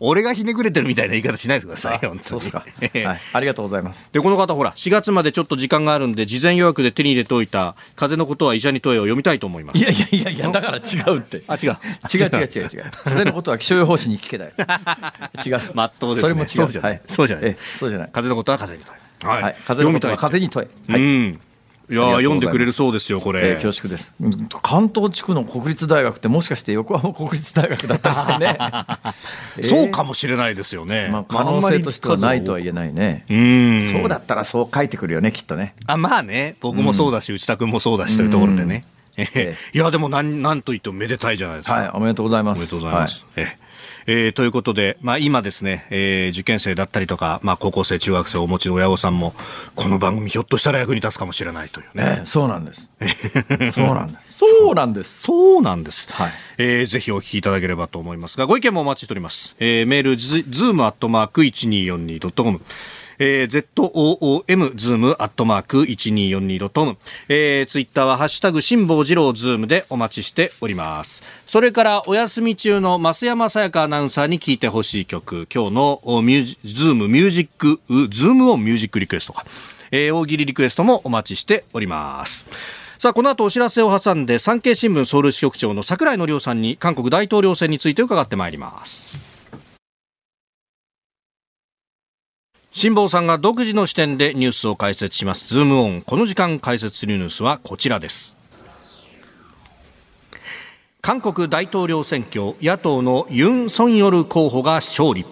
[0.00, 2.22] 俺がひねくれてるみたいな言い方しないでください、本当に。
[2.24, 2.64] そうですか。
[3.08, 3.20] はい。
[3.32, 4.08] ありがとうございます。
[4.12, 9.78] で、この方、ほら、4月までちょっと時間があるんで、事前予約で手に入れておいた、風のことは医者に問えを読みたいと思います。
[9.78, 10.80] いやいやいやいや、だから違
[11.14, 11.42] うって。
[11.46, 11.76] あ、違う。
[12.12, 12.90] 違う違う違う違う。
[13.04, 14.52] 風のことは気象予報士に聞けない。
[15.46, 15.60] 違う。
[15.74, 16.48] まっとうです、ね、それも違う。
[16.48, 17.00] そうじゃない。
[17.06, 17.56] そうじゃない。
[17.76, 18.10] そうじゃない。
[18.12, 19.26] 風のことは風に問え。
[19.26, 19.56] はい。
[19.66, 20.92] 風のことは風に問え。
[20.92, 21.00] はい。
[21.00, 21.40] うん
[21.90, 24.12] いや読んでくれるそうですよ、これ、えー、恐縮です。
[24.62, 28.56] 関東地区の国立大学って、もしかして横浜国立大学だったりしてね、
[29.56, 35.74] えー、そうかもしれないですよね、まあ、可能性としてはないとは言えないね、うんそうだったらそう書いてくるよね、きっとね。
[35.86, 38.84] あまあね、僕もそうだし、内田君もそうだしというところでね。
[39.16, 41.74] えー、いや、でもなん、なんといってもめでたいじゃないですか。
[41.74, 42.58] はい、おめでとうございます。
[42.58, 43.26] おめでとうございます。
[43.34, 43.67] はい、えー
[44.10, 49.34] えー、ということで、まあ、今ですね、えー、受験生だったりとか、まあ、高校生、中学生をお持ちの親御さんも、
[49.74, 52.16] この番組ひょっとしたら役に立つかもしれないというね。
[52.20, 52.90] えー、そうなんです。
[53.70, 54.38] そうなんです。
[54.38, 55.20] そうなんです。
[55.20, 56.10] そうなんです。
[56.10, 56.32] はい。
[56.56, 59.54] えー、ぜひお聞きいただければと思いますが、ご意見もお待ちしております。
[59.58, 62.62] えー、メール、ズームアットマーク 1242.com。
[63.18, 66.96] えー、ZOOM ズームアットマーク 1242.com、
[67.28, 71.22] えー、ツイッターはハッシュタグ辛坊治郎ズームでお待ちしております。
[71.46, 75.48] それからお休み中の増山さやかアナウンサーに聞いてほしい曲。
[75.52, 79.44] 今日のミュージズームミュージックズームオンミュージックリクエストか、
[79.90, 82.46] えー、大喜利リクエストもお待ちしております。
[82.98, 89.37] さあこの後お知らせを挟んで産経新聞ソウル支局長の桜井紀雄さんに韓国大統領選について伺ってまいります。
[92.78, 95.48] 辛坊さんが独自の視点でニュースを解説します。
[95.48, 98.36] ズームオンこの時間解説するニュースはこちらです。
[101.00, 105.26] 韓国大統領選挙野党のユン・ソンヨル候補が勝利。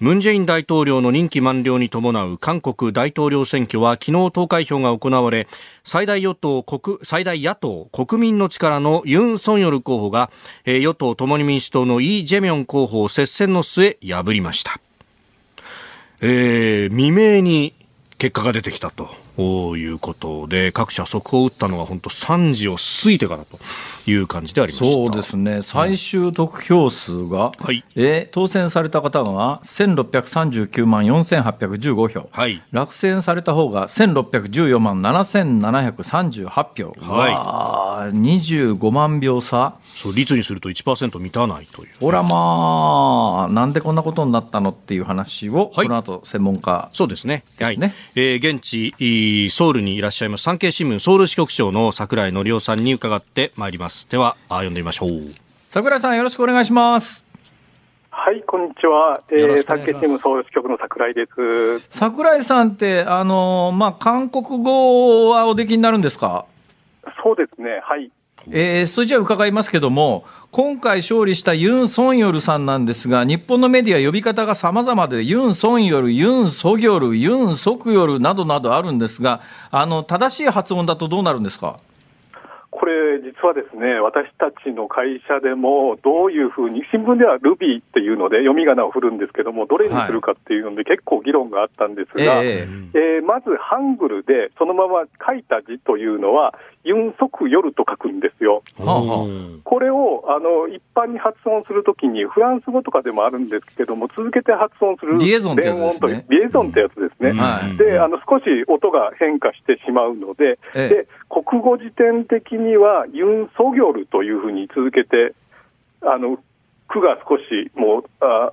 [0.00, 5.46] ムン・ジェイン大統領の任期満了に伴う韓国大統領選挙は昨日投開票が行われ
[5.84, 10.32] 最大与党国最大野党国民の力のユン・ソンヨル候補が
[10.64, 14.80] 与党共に民主党のイ・ジェミョン候補を接戦の末破りました。
[16.22, 17.74] えー、未明に
[18.16, 19.22] 結果が出てきたと。
[19.38, 23.58] いうことで各社速報を打ったのは本当3時を過ぎてからと
[24.06, 25.62] いう感じでありまそうですね。
[25.62, 27.64] 最終得票数が、うん。
[27.64, 47.78] はい、えー、当選された方が1639万4815票、はい、落選された方が1614万7738票、はい、25万票差そう率にすると1%満たないという、ほらまあ、なんでこんなことになったのっていう話を、はい、この後専門家、そうですね、はい
[48.14, 54.08] えー、現地ソウルにいらっしゃいます産経新聞ソウル支局長の櫻井則夫さんに伺ってまいります。
[54.10, 55.10] では、読んでみましょう。
[55.68, 57.24] 櫻井さん、よろしくお願いします。
[58.10, 59.20] はい、こんにちは。
[59.30, 61.80] えー、産経新聞ソウル支局の櫻井です。
[61.88, 66.44] 櫻井さんって、あのまあ、韓国語はおできになるんですか？
[67.22, 68.10] そうですね、はい。
[68.54, 81.80] えー、それじゃあ伺いますけども、今回勝利したユン・ソンヨルさんなんですが、日本のメディア呼び方が様々で、ユン・ソンヨル、ユン・ソギョル、ユン・ソクヨルなどなどあるんですが、あの正しい発音だとどうなるんですか？
[82.82, 98.62] これ、実はですね、私たちの会社でも、どういうふうに、新聞ではルビーっていうので、読み仮名を振るんですけども、どれにするかっていうので、結構議論があったんですが、えー、えー、まずハングルで、そのまま書いた字というのは、ユン・ソクヨルと書くんですよ。
[98.76, 106.24] これをあの一般に発音するときに、フランス語とかでもあるんですけども、続けて発音するリエゾンってやつですね。
[106.28, 107.30] リエゾンってやつですね。
[107.30, 115.34] うんであの少し音が変化してしまうので、ええ、で国語辞典的にはユン・ソギョルというふうに続けて、
[116.02, 116.38] あの
[116.88, 118.52] 句が少しもうあ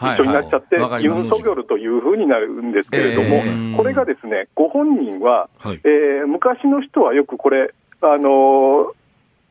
[0.00, 0.90] 一緒になっちゃって、はい。
[0.90, 8.92] はい、ユン・ソギョルというふうになるんですけれども、えー、これがですね、ご本人は、はい、えー、昔の人はよくこれ、あの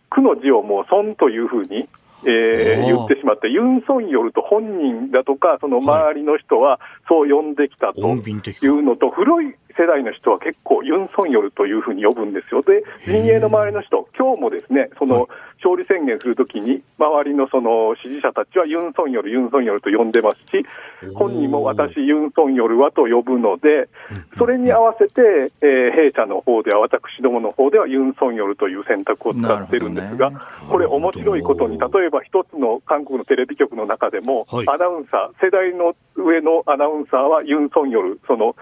[0.10, 1.90] 句の字をもう、孫というふうに、
[2.24, 6.80] えー、言ってしまって、ユン・ソンヨルと本人だとか、その周りの人は
[7.10, 12.62] そう呼んできたというのと、古い世代の人は結構、ユン・ソンヨルというふうに呼ぶんですよ。
[12.62, 20.66] で、陣営の周りの人、今日もですね、その、勝利宣言するときに、周りのその支持者たちはユン・ソンヨル、ユン・ソンヨルと呼んでますし、
[21.16, 23.90] 本人も私、ユン・ソンヨルはと呼ぶので、
[24.38, 30.38] それに合わせて、えー、弊社の方では、私どもの方ではユン・ソンヨルという選択を使ってるんですが、ね、
[30.70, 38.56] これ、面白いことに、例えば一つの韓国のテレビ局の中でも、はい、アナウンサー、世代の上のアナウンサーはユン・ソンヨル、その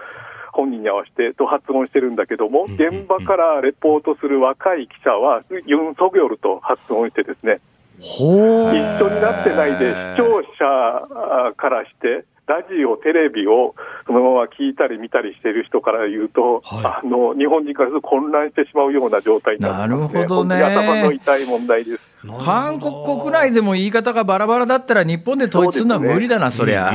[0.56, 7.60] 本人に合わせてと発音してるんだけども、現場からレポートする若い記者は、ユン・ソギョルと発音してですね、
[7.98, 13.74] 一緒になってないで、視聴者からして、ラジオ、テレビを
[14.06, 20.54] そのまま聞いたり見たりしている人から言うと、はい、あの日本人からすると混乱してしまうような状態になる、ね、なるほどね。
[20.62, 22.16] 頭の痛い問題です。
[22.44, 26.92] 韓国国内でも言い方がバラバラだったら、日本で統一するのは無理だな、そ,、りゃ、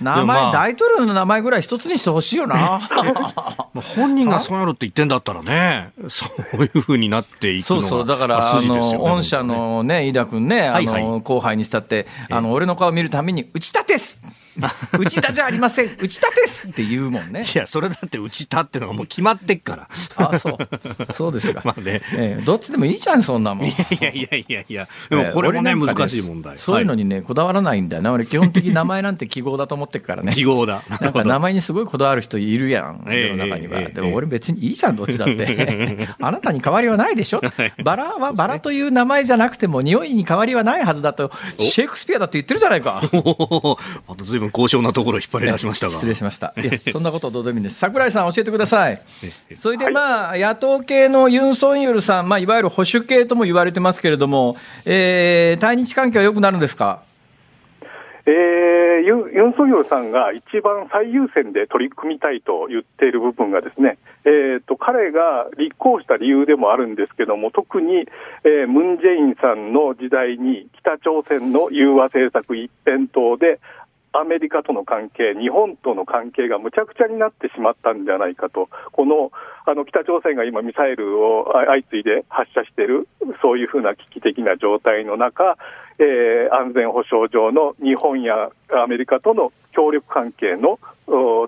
[0.00, 2.80] 名前、大統領の名前ぐらい一つにしてほしいよな。
[3.96, 14.22] 本人がそうやるって言ってんだったらね、そういうふうになっていくのが、そうそう、だから、あの御社のね、飯田君ね、あの後輩にしたって、あの俺の顔見るために、打ち立てす
[14.98, 17.44] 内田じゃありません、内田ですって言うもんね。
[17.54, 19.88] いや、それだって内田ってのがもう決まってっから。
[20.16, 21.12] あそう。
[21.12, 21.62] そうですか。
[21.66, 23.66] まあね、えー、どっちでもいいじゃん、そんなもん。
[23.68, 26.58] いやいやいやいや、でもこれもね、えー、難しい問題。
[26.58, 28.12] そういうのにね、こだわらないんだよな。
[28.12, 30.32] 俺、基本的に名前なんて記号だと思ってるからね。
[30.34, 30.82] 記号だ。
[31.00, 33.80] なんか名前にすごいこだわる人いるやん、世の中には。
[33.82, 36.08] でも俺別にいいじゃん、どっちだって。
[36.20, 37.40] あなたに変わりはないでしょ？
[37.84, 43.02] バラはバラという名前じゃなくても、匂いに変わりはないはずだと、シェイクスピアだって言ってるじゃないか。
[44.40, 45.92] また随分高尚なところ引っ張り出しましたが。
[45.92, 46.54] 失礼しました。
[46.92, 47.78] そんなことどうでもいいんです。
[47.78, 49.00] 桜井さん教えてください。
[49.52, 57.02] それでまあ、野党系のユン・ソンユルさん、まあ、いわゆる保守系とも言われてますけれども、えー、対日関係は良くなるんですか？
[58.26, 58.34] えー、
[59.02, 68.06] ユユン・ソギョルさんが一番最優先で取り組みたいと言っている部分がですね、えーと、彼が立候補した理由でもあるんですけども特に、
[68.44, 73.58] えー、ムン・ジェインさんの時代に北朝鮮の融和政策一辺倒で
[74.12, 79.30] アメリカとの関係、日本との関係がむちゃくちゃになってしまったんじゃないかと、この
[79.66, 83.06] あの北朝鮮が今、ミサイルを相次いで発射している、
[83.40, 85.56] そういうふうな危機的な状態の中、
[85.98, 90.78] えー、安全保障上の日本やアメリカとの協力関係の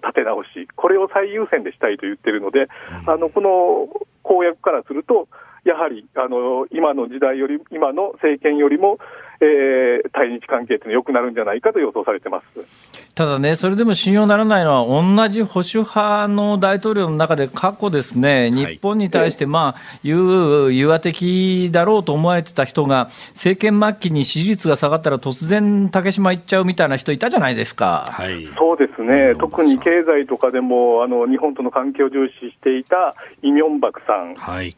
[0.03, 2.69] 立て直し、これを最優先でしたいと言っているので、
[3.07, 5.27] あのこの公約からすると、
[5.65, 8.99] やはりあの今の時代より、今の政権よりも、
[9.45, 12.93] えー、対日関係というのは良くなるんじゃないかと予想されてます。
[13.15, 34.35] ただね、それでも信用ならないのは、同じ保守派の大統領の中で、過去ですね、日本に対して、まあ、融和的だろうと思われてた人が、政権末期に支持率が下がったら、突然、竹島行っちゃうみたいな人いたじゃないですか、はい、そうですね、特に経済とかでもあの、日本との関係を重視していたイ・ミョンバクさん。
[34.37, 34.75] はい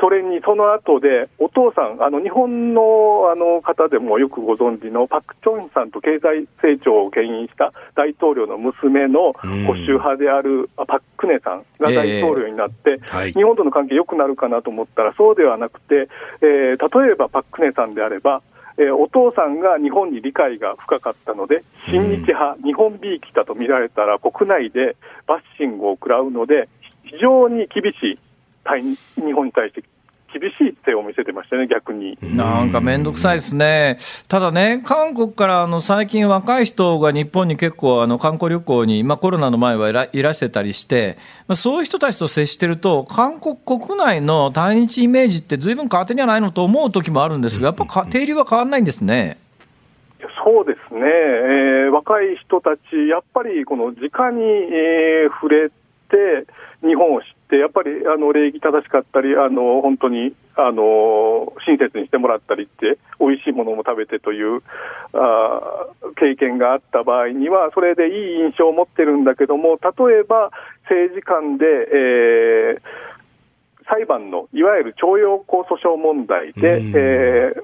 [0.00, 16.08] それにその後で、お父さん、あの日本のあの方でもよくご存知のパク・チョンさんと経済成長を牽引した大統領の娘の保守派であるパク・クネさんが大統領になって、えーはい、日本との関係良くなるかなと思ったら、そうではなくて、
[16.40, 18.42] えー、例えばパク・クネさんであれば、
[18.78, 24.96] えー、お父さんが日本に理解が深かったので、親日派、日本びいきだと見られたら、国内で
[25.26, 26.68] バッシングを食らうので、
[27.04, 28.18] 非常に厳しい
[28.64, 28.96] 対日
[29.32, 29.82] 本に対して
[30.32, 32.16] 厳しい手を見せてましたね、逆に。
[32.22, 33.98] なんか面倒くさいですね。
[34.28, 49.38] ただね、韓国からあの最近若い人が日本に結構あの観光旅行に、まあ、コロナの前はいらいらしてたりして、まあ、そういう人たちと接してると、韓国国内の対日イメージってずいぶん変わってんじゃないのと思う時もあるんですが、やっぱ定流は変わらないんですね。
[50.44, 56.46] そうですね、えー、若い人たち、やっぱりこの直に、えー、触れて、
[56.84, 64.62] 日本を知って、やっぱりあの礼儀正しかったり、あの本当にあの親切にしてもらったりって、美味しいものも食べてという
[65.12, 65.86] あ
[66.16, 70.50] 経験があった場合には、それでいい印象を持ってるんだけども、例えば
[70.84, 72.80] 政治間で、えー、
[73.86, 77.54] 裁判のいわゆる徴用工訴訟問題で、え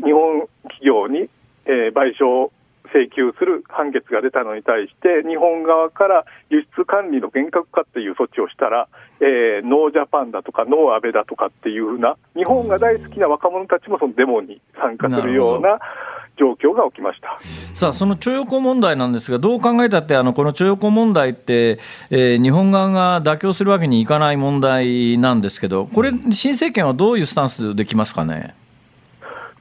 [0.00, 1.28] ー、日本企業に、
[1.66, 2.50] えー、賠償
[2.92, 8.88] 請求する判決が出たのに対して、日本側から輸出管理の厳格化っていう措置をしたら、
[9.20, 15.78] えー、ノージャパンだとか、ノーアベだとかっていうふうな、日本が大好きな若者たちもそのデモに参加するような。
[16.38, 17.38] 状況が起きました
[17.74, 21.78] さあ、その徴用工問題なんですが、どう考えたって、あのこの徴用工問題って、
[22.10, 28.54] えー、日本側が妥協するわけにいかない問題なんですけど、これ、新政権はどういうスタンスで来ますかね？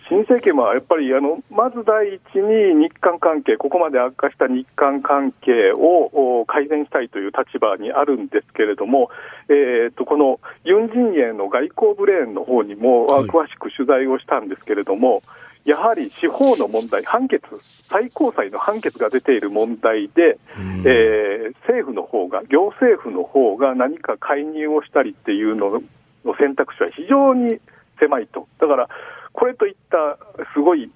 [0.09, 9.09] 新政権はやっぱりあのまず第一に日韓関係、ここまで悪化した日韓関係を改善したいという立場にあるんですけれども、
[9.49, 15.23] えー、とこのユン陣営の外交ブレーンの方にも詳しく取材をしたんですけれども、
[15.65, 17.43] やはり司法の問題、判決、
[17.89, 20.39] 最高裁の判決が出ている問題で、
[20.85, 25.81] えー、政府の方が、行政府の方が何か介入をしたりっていうの
[26.23, 27.59] の選択肢は非常に
[27.99, 28.47] 狭いと。
[28.59, 28.89] だから
[29.37, 30.17] これといった
[30.51, 30.89] すごい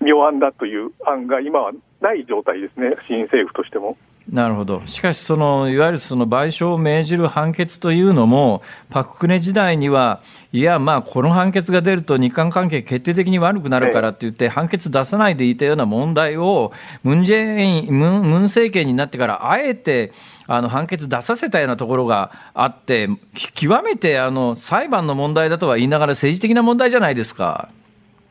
[0.00, 1.70] 妙案だという案が今は
[2.00, 3.96] ない状態ですね、新政府としても。
[4.30, 10.20] なるほど、しかしその、いわゆるその賠償を命じる判決というのも、パク・クネ時代には、
[10.52, 16.72] いや、まあ、この判決が出ると日韓関係決定的に悪くなるからって言って、判決出さないでいたような問題を、
[17.02, 20.12] ムン・ジェイン、ムン政権になってから、あえて、
[20.46, 23.08] あの判決出させたようなところがあって、
[23.54, 27.70] 極めてあの裁判の問題だとは言いながら、政治的な問題じゃないですか。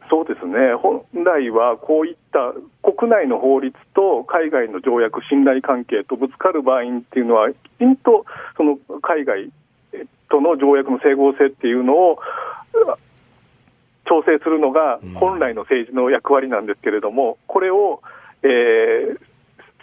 [0.09, 9.49] そうですね、本来はこういった国内の法律と海外の条約、信頼関係とぶつかる場合っていうのは、きちんとその海外
[10.29, 12.19] との条約の整合性っていうのを
[14.05, 18.01] 調整するのが本来の政治の役割なんですけれども、これを、
[18.43, 19.19] えー、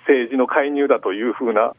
[0.07, 1.75] 政治の介入だというふうな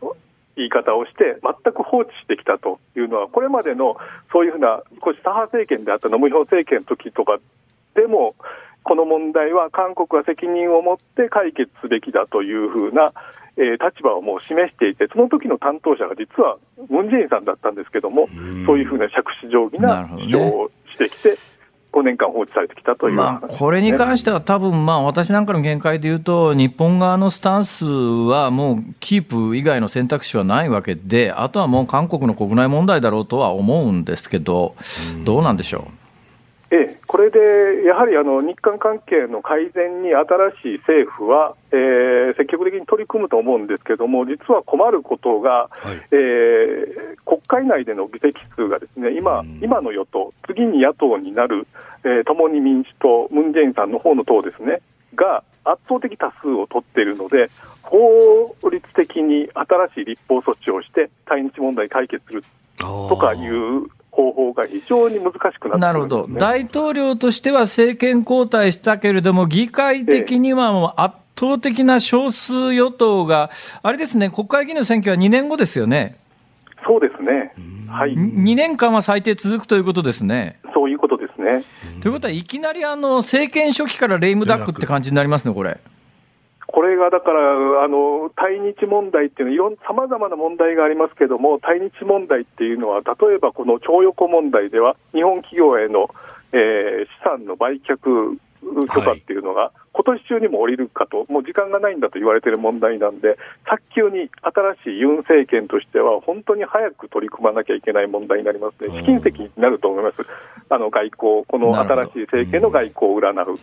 [0.56, 3.98] 言い方をして、全く放置してきたというのは、これまでの
[4.32, 7.40] そういうふうな、少し左派政権であったノムヒョン政権の時とか
[7.96, 8.36] でも、
[8.84, 13.14] この問題は韓国は責任を持って解決すべきだというふうな、
[13.58, 16.58] えー、立場をもう示していて、その時の担当者が実は
[16.90, 18.28] ムン・ジェインさんだったんですけども、
[18.66, 21.36] そういうふうな杓子定規な主張をしてきて、
[21.94, 34.76] 5年間放置されてきたという、まあ、これに関しては、多分まあ私なんかの見解で言うと、日本側のスタンスはもうキープ以外の選択肢はないわけで、あとはもう韓国の国内問題だろうとは思うんですけど、
[35.24, 36.05] どうなんでしょう？
[36.72, 51.68] ええ、これでやはりあの日韓関係の改善に新しい政府は、えー、積極的に取り組むと思うんですけれども、実は困ることが、はい、えー、国会内での議席数がですね今、今の与党、次に野党になる、
[52.04, 54.82] えー、共に民主党、ムン・ジェインさんの方の党ですね、
[55.14, 57.50] が圧倒的多数を取っているので、
[57.84, 62.44] 法律的に新しい立法措置をして、対日問題解決する
[62.80, 73.52] とかいう方法が非常に難しくなって、ね、なるほど、大統領としては政権交代したけれども、議会的にはもう圧倒的な少数与党が、
[73.84, 76.16] あれですね、国会議員の選挙は2年後ですよね。
[76.88, 77.52] そうですね、
[77.90, 80.60] はい、2年間は最低続くということですね。
[80.74, 81.64] そういうことですね。
[82.02, 85.78] ということは、いきなりあの政権初期からレイムダックって感じになりますね、これ。
[86.76, 96.10] これがだからあの対日問題っていうのは、さまざまな問題がありますけれども、対日問題っていうのは、例えばこの徴用工問題では、日本企業への、
[96.52, 97.98] えー、資産の売却
[98.94, 110.18] とかっていうのが、今年中にも降りるかと、もう時間がないんだと言われている問題なんで、早急に新しいユン政権としては、本当に早く取り組まなきゃいけない問題になりますね、試金石になると思います、
[110.68, 113.58] あの外交、この新しい政権の外交を占う。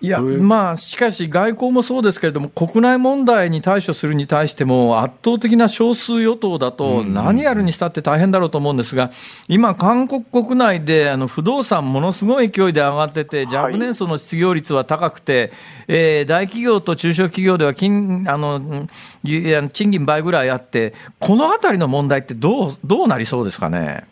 [0.00, 9.10] いや、まあ、しかし、外交もそうですけれども、国内問題に対処するに対しても、圧倒的な少数与党だと、何やるにしたって大変だろうと思うんですが、
[9.48, 15.52] 今、韓国国内であの不動産、ものすごい勢いで上がってて、若年層の失業率は高くて、
[15.88, 18.88] えー、大企業と中小企業では金あの
[19.22, 24.04] 賃金倍ぐらいあって、このあたりの問題ってどう、どうなりそうですかね？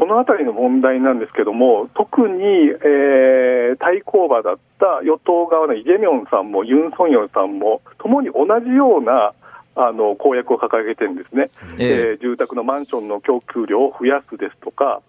[0.00, 9.34] このあたりの問題なんですけども、特に、えー、対抗馬だった与党側のイ・ジェミョンさんもユン・ソンヨンさんも、ともに同じような
[9.76, 15.02] あの公約を掲げてるんですね、えー、えー、住宅のマンションの供給量を増やすですとか、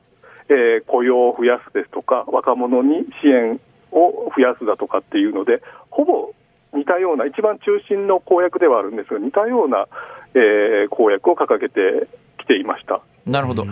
[0.49, 3.61] えー、雇用を増やすですとか、若者に支援
[3.93, 6.33] を増やすだとかっていうので、ほぼ
[6.73, 9.87] 似たような、一番中心の公約ではあるんですが、似たような、
[10.33, 12.99] えー、公約を掲げてきていました。
[13.25, 13.65] なるほど。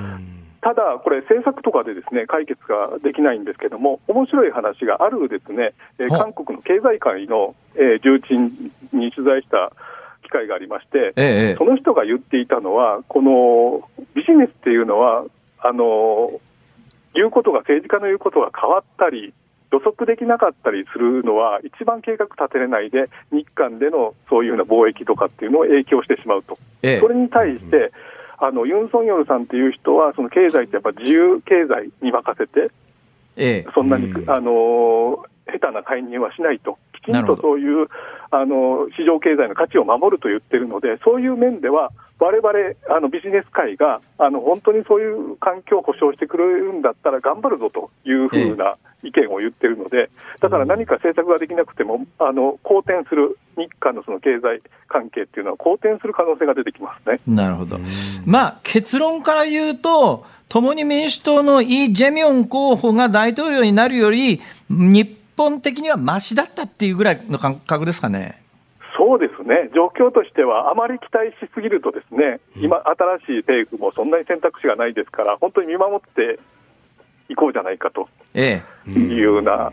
[0.62, 9.72] ただ、これ、政策とかでですね解決ができないんですけども、面白い話があるですね、えー、韓国の経済界の、えー、重鎮に取材した
[10.24, 15.24] 機会がありまして、ええ、その人が言っていたのは、このビジネスっていうのは、
[15.62, 16.40] あの
[17.14, 19.34] 言うことが、政治家の言うことが変わったり、
[19.72, 27.92] 予測できなかったりするのは、一番計画立てれないで、日韓でのそういうような貿易とかっていうのを影響してしまうと、ええ、それに対して、
[28.42, 32.72] あのユン・ソンヨルさんっていう人は、その経済ってやっぱ自由経済に任せて、
[33.36, 37.88] ええ、そんなに、うん、あの下手な介入はしないと、きちんとそういう
[38.32, 42.76] あの市場経済の価値を守ると言ってるので、そういう面では、われわれ
[43.12, 57.20] ビジネス界があの本当にそういう環境を保障してくれるんだったら頑張るぞというふうな意見を言ってるので、だから何か政策ができなくても、あの好転する日韓のその経済関係っていうのは好転する可能性が出てきますね。
[57.28, 57.78] なるほど。
[58.26, 65.06] まあ結論から言うと、共に民主党のイ・ジェミョン候補が大統領になるより、日
[65.38, 68.42] 本的にはましだったっていうぐらいの感覚ですかね。
[68.98, 76.38] そうですね、状況としては、あまり期待しすぎると、ですね今、新しい政府もそんなに選択肢がないですから、本当に見守って
[77.30, 78.62] いこうじゃないかとい
[78.96, 79.72] うような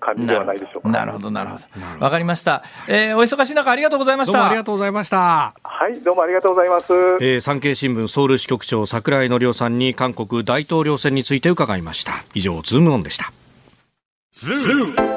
[0.00, 0.88] 感じではないでしょうか。
[0.90, 2.04] なるほど、なるほど。
[2.04, 2.62] わかりました。
[2.88, 4.46] えー、お忙しい中、ありがとうございました。
[4.46, 5.54] ありがとうございました。
[5.62, 6.92] はい、どうもありがとうございます。
[7.20, 12.12] えー、産経新聞ソウル支局長櫻井則夫さんに韓国大統領選について伺いました。
[12.34, 13.32] 以上、ズームオンでした。
[14.32, 14.74] ズー
[15.08, 15.12] ム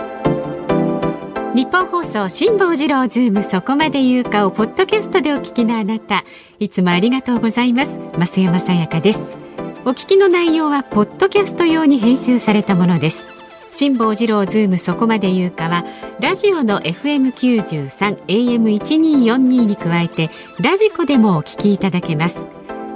[1.55, 6.25] ニッポン放送辛坊治郎ズームそこまで言うかをポッドキャストでお聞きのあなた
[6.59, 9.44] いつもありがとうございます増山さやかです
[9.87, 13.27] お聞きの内容はポッドキャスト用に編集されたものです。
[13.71, 15.85] 辛坊治郎ズームそこまで言うかは
[16.19, 22.47] ラジオの FM93 AM1242 に加えてラジコでもお聞きいただけます。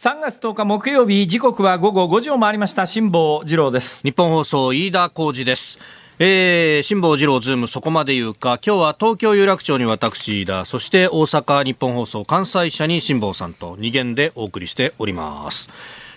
[0.00, 2.86] 3月10日木曜日時刻は午後5時を回りました。
[2.86, 4.02] 辛坊治郎です。
[4.02, 5.78] ニッポン放送飯田浩司です。
[6.18, 8.58] えー、辛坊治郎ズームそこまで言うか。
[8.64, 15.68] 今日は東京有楽町に私飯田そして大阪ニッポン放送関西支社に辛坊さんと二元でお送りしております。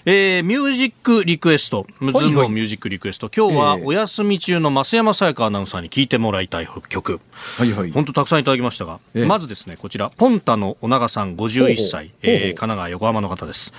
[0.05, 7.21] えー、ミュージックリクエスト、ズームミュージックリクエスト、今日はお休み中の増山さやかアナウンサーに聴いてもらいたい曲、
[7.57, 13.71] はいはい、本当たくさんいただきましたが、えー、まずですね、こちら、ポンタのお長さん51歳、えー、神奈川横浜の方です。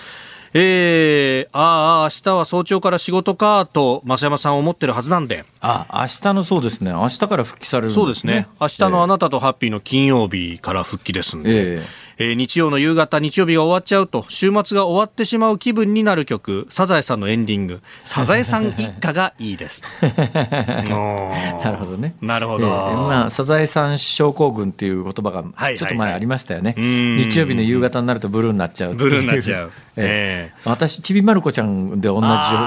[0.54, 5.44] えー、ああ、明日は早朝から仕事かと、増山さん思ってるはずなんで。
[5.60, 6.92] あ、明日のそうですね。
[6.92, 8.46] 明日から復帰される、ね、そうですね。
[8.58, 11.74] 明日のあなたとハッピーの金曜日から復帰ですんで。
[11.74, 19.82] えーえー、日曜の夕方、日曜日が終わっちゃうと、週末が終わってしまう気分になる曲、サザエさんのエンディング、サザエさん一家がいいです。
[20.02, 22.14] なるほどね。
[22.20, 22.66] なるほど。
[22.66, 25.42] えー、まあ、サザエさん症候群っていう言葉が
[25.76, 26.74] ちょっと前ありましたよね。
[26.76, 29.72] 日曜日の夕方になるとブルーになっちゃうブルーになっちゃう。
[29.96, 32.26] えー、私、ちびまる子ちゃんで同じ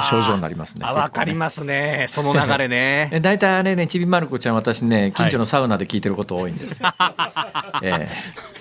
[0.09, 0.82] 症状になりますね。
[0.86, 2.05] あ、わ、かりますね。
[2.09, 3.19] その流れね。
[3.21, 6.88] 大体あれね、ちびまる子ちゃん、私ね、近所のサウナで聞いてること多いんですよ。
[7.84, 8.09] え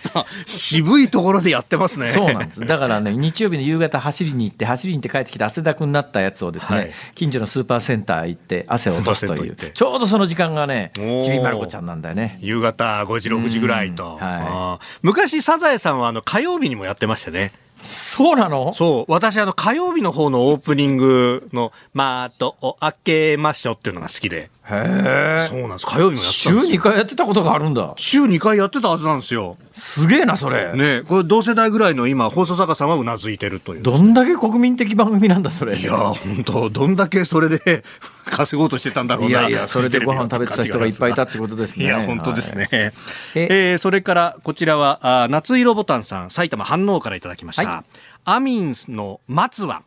[0.02, 2.06] ー、渋いところでやってますね。
[2.06, 2.60] そうなんです。
[2.60, 12.38] だからね、 日曜日の夕方走りに行って、走りに行って帰ってきて汗だくになったやつをですね、はい、近所のスーパーセンター行って汗を落とすという、ちょうどその時間がね、ちびまる子ちゃんなんだよね。
[12.40, 14.18] 夕方5時、6時ぐらいと。
[14.20, 17.52] はい、昔、サザエさんはあの火曜日にもやってましたね。
[17.78, 18.72] そうなの？
[18.72, 19.12] そう。
[19.12, 24.50] 私、あの、火曜日の方のオープニングの、まーとを開けましょっていうのが好きで。
[24.68, 25.46] へえ。
[25.48, 25.86] そうなんです。
[25.86, 27.94] 火曜日もやってた週2回やってたことがあるんだ。
[27.96, 29.56] 週2回やってたはずなんですよ。
[29.74, 30.76] すげえな、それ。
[30.76, 33.82] ねこれ同世代ぐらいの今、放送作家さんはうなずいてるという。
[33.82, 35.76] どんだけ国民的番組なんだ、それ。
[35.76, 37.84] いや、本当どんだけそれで
[38.26, 39.40] 稼ごうとしてたんだろうな。
[39.40, 41.84] いやいや、それでご飯食べてた人がいっぱいいたってことですね。
[41.84, 42.68] いや、本当ですね。
[42.70, 42.92] はい、
[43.34, 47.68] えー、それから、こちらは、あ夏色ボタンさん、埼玉飯能からいただきました。
[47.68, 49.82] はいあみんの待つわ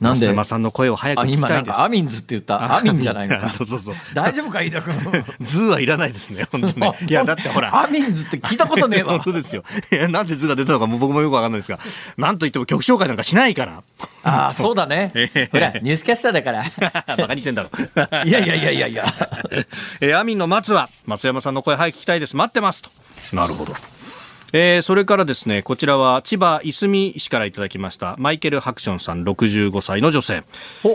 [0.00, 0.32] なんで？
[0.32, 1.80] 松さんの声を早く聞きたいです。
[1.80, 2.76] アミンズって言った？
[2.76, 3.50] アミンじゃないのか。
[3.52, 3.94] そうそうそう。
[4.14, 4.94] 大丈夫か、飯田君。
[5.40, 6.92] ズーはいらないですね、本当ね。
[7.08, 7.82] いや、だってほら。
[7.82, 9.12] アミンズって聞いたことねえわ。
[9.20, 9.62] 本当ですよ。
[9.92, 11.78] いや、なんでズーが出たのかも僕もよくわかんないですが、
[12.16, 13.82] なんと言っても曲紹介なんかしないから。
[14.22, 15.12] ああ、そうだね。
[15.52, 16.64] ほら、ニュースキャスターだから。
[17.16, 17.70] バカにしてんだろ。
[18.24, 19.06] いやいやいやいやいや。
[20.00, 22.36] えアミンの松は、松山さんの声早く聞きたいです。
[22.36, 22.82] 待ってます。
[22.82, 22.90] と。
[23.32, 23.74] なるほど。
[24.52, 30.42] えー、それからですね、こちらは千葉いすみ市からいただきました、マイケル・ハクションさん65歳の女性。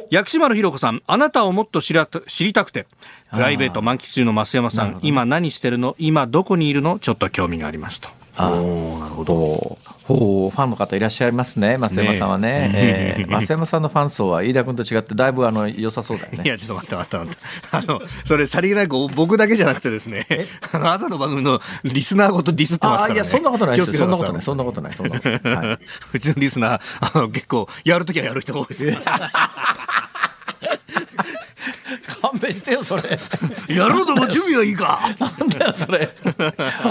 [0.10, 2.86] 薬師丸ひろ子さん、あなたをもっと知ら知りたくて、
[3.32, 5.96] プライベート満喫中の増山さん、今何してるの？
[6.00, 7.00] 今どこにいるの？
[7.00, 8.10] ちょっと興味がありますと。
[8.38, 8.64] あなる
[9.16, 9.78] ほど。
[10.06, 12.48] ほうファンの方いらっしゃいますね、増山さんはね。
[12.48, 12.72] ね
[13.20, 16.44] えー、増山さんのファン層は飯田君と違って、だいぶあの良さそうだよね。
[16.46, 17.40] いや、ちょっと待って待って待って。
[17.72, 20.28] あの、それ、さりげない僕だけじゃなくてですね、
[20.72, 23.96] あの朝の番組のリスナーごとディスってますから、ね、いや、そんなことないですよ。
[23.96, 25.68] そんなことない、そんなことない、そんなことない。
[25.68, 25.80] はい、
[26.14, 26.82] うちのリスナー、
[27.16, 28.86] あの結構、やるときはやる人が多いです。
[32.32, 33.04] 勘弁してよそれ。
[33.68, 35.00] やるのも準備はいいか。
[35.20, 36.10] なんだよそれ。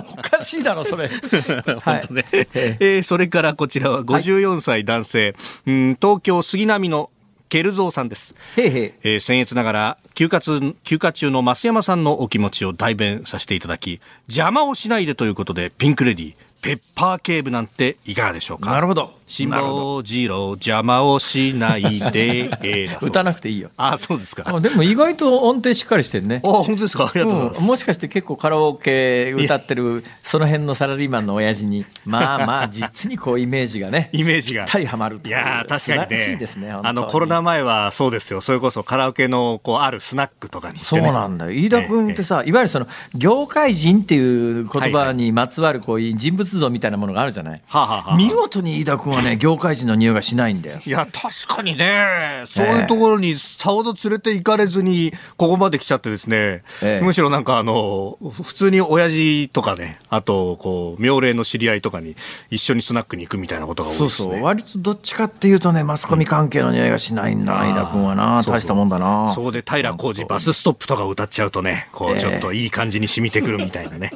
[0.09, 1.09] おかしいだろそれ、
[1.83, 2.25] はい、ね。
[2.33, 5.35] えー、それからこちらは54歳男性、はい、
[5.67, 7.11] うん東京杉並の
[7.49, 8.35] ケルゾーさんです。
[8.57, 18.71] へへえー、僭越ながら休暇休暇中の増山さんのお気持ちを代弁させていただき邪魔をしないでということでピンクレディーペッパー警部なんていかがでしょうか？
[18.71, 23.71] なるほど辛坊治郎邪魔をしないで、えー、歌なくていいよ。
[23.77, 24.61] あそうですか。
[24.61, 26.43] でも意外と音程しっかりしてるね。
[26.45, 27.07] あ本当ですか？
[27.07, 34.65] ありがとうございます、うん、もしかして結構カラオケ歌ってるその辺のサラリーマンの親父にまあまあ 実にこうイメージがねイメージが。
[34.65, 36.17] ぴったりはまるいや確かにね。
[36.17, 38.41] しいですねあのコロナ前はそうですよ。
[38.41, 41.51] それこそカラオケのこうあるスナックとかに、ね、そうなんだよ。
[41.53, 50.81] 飯田君ってさ、えー、いわゆるその業界人っていう言葉にまつわるこういう人物像みたいななものがあるじゃない、はあはあ、見事に飯田君はね業界人の匂いがしないんだよ。
[50.85, 52.45] いや確かにね。
[52.47, 62.17] そういうところにさほど連れて行かれずにここまで来ちゃってですね、ええ、むしろなんかあの普通に親父とかねあとこう妙齢の知り合いとかに
[62.51, 64.43] 一緒にスナックに行くみたいなことが多いです、ね、そうそう。
[64.43, 69.33] 割とどっちかっていうとねマスコミ関係の匂いがしないんだ、うん、飯田君はな大したもんだな。
[69.33, 74.11] そうで平浩二バスストップとか歌っちゃうとねこうちょっといい感じに染みてくるみたいなね、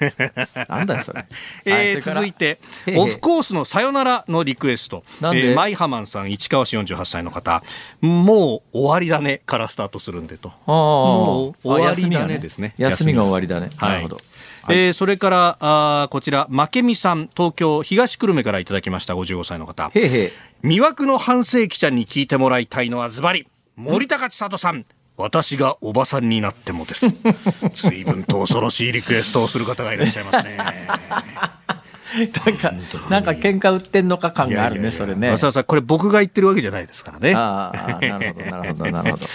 [0.00, 1.26] え、 なんだよそれ。
[1.64, 2.58] えー、続いて
[2.94, 5.04] オフコースのさよならのリクエスト。
[5.20, 7.62] えー、マイハマンさん市川市48歳の方。
[8.00, 10.52] もう終わりだねからスタートするんでと。
[10.66, 12.74] もう終わりだねですね。
[12.78, 14.16] 休みが終わりだね、はい、なるほど。
[14.62, 19.90] はい、えー、それからあこちら負けみさん東京東久留米からいただきました55歳の方。
[19.94, 20.32] へへ
[20.62, 24.84] 魅惑の半世紀ちゃんに聞いてもらいたいのはズバリ森高千里さん。
[25.18, 27.06] 私がおばさんになってもです。
[27.72, 30.58] 随分と恐ろしいリクエストをする方がいらっしゃいますね。
[32.46, 32.72] なんか、
[33.10, 35.36] なんか喧嘩売ってんのか感があるね、それね。
[35.36, 37.34] ささこれ僕が言ってるわけじゃないですからね。
[37.34, 39.26] ああ、 なるほど、なるほど、なるほど。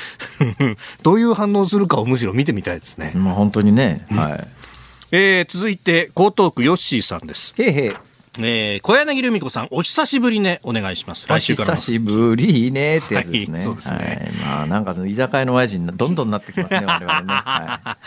[1.03, 3.11] どういう反応するかをむしろ見てみたいですね。
[3.15, 4.05] まあ、本当にね。
[4.11, 4.47] はい。
[5.13, 7.53] えー、続いて、江東区ヨッシーさんです。
[7.57, 7.93] へへ
[8.39, 11.27] えー、小柳ルミ子さん、お久しぶりね、お願いします。
[11.27, 11.75] 来週から。
[11.75, 13.57] 久しぶりねってやつですね。
[13.57, 14.31] はい、そうですね。
[14.31, 17.25] はい、まあ、なんかその居酒屋の親父にどんどんなってきますね、 我々ね。
[17.27, 17.97] は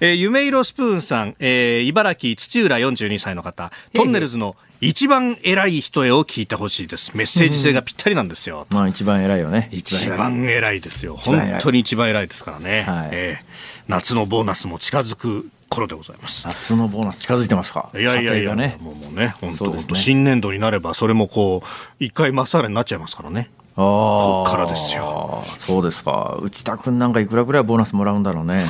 [0.00, 7.16] い、えー、夢色スプーンさん、えー、茨城土浦42歳の方、トンネルズの一番偉い人へを聞いてほしいです。
[7.16, 8.68] メッセージ性がぴったりなんですよ。
[8.70, 9.68] まあ一番偉いよね。
[9.72, 11.16] 一番偉いですよ。
[11.20, 12.82] 本当に一番偉いですからね。
[12.82, 13.44] はい、えー、
[13.88, 16.46] 夏のボーナスも近づく頃でございます。
[16.46, 17.90] 夏のボーナス近づいてますか？
[17.94, 23.50] いやいやいや、ね、もうもうね本当、ね、新年度になればそれもこう一回まっさらになっちゃいますからね。
[23.74, 25.44] あこっからですよ。
[25.56, 26.38] そうですか。
[26.42, 28.66] 内田君なんかいくらぐらいボーナスもらうんだろうね。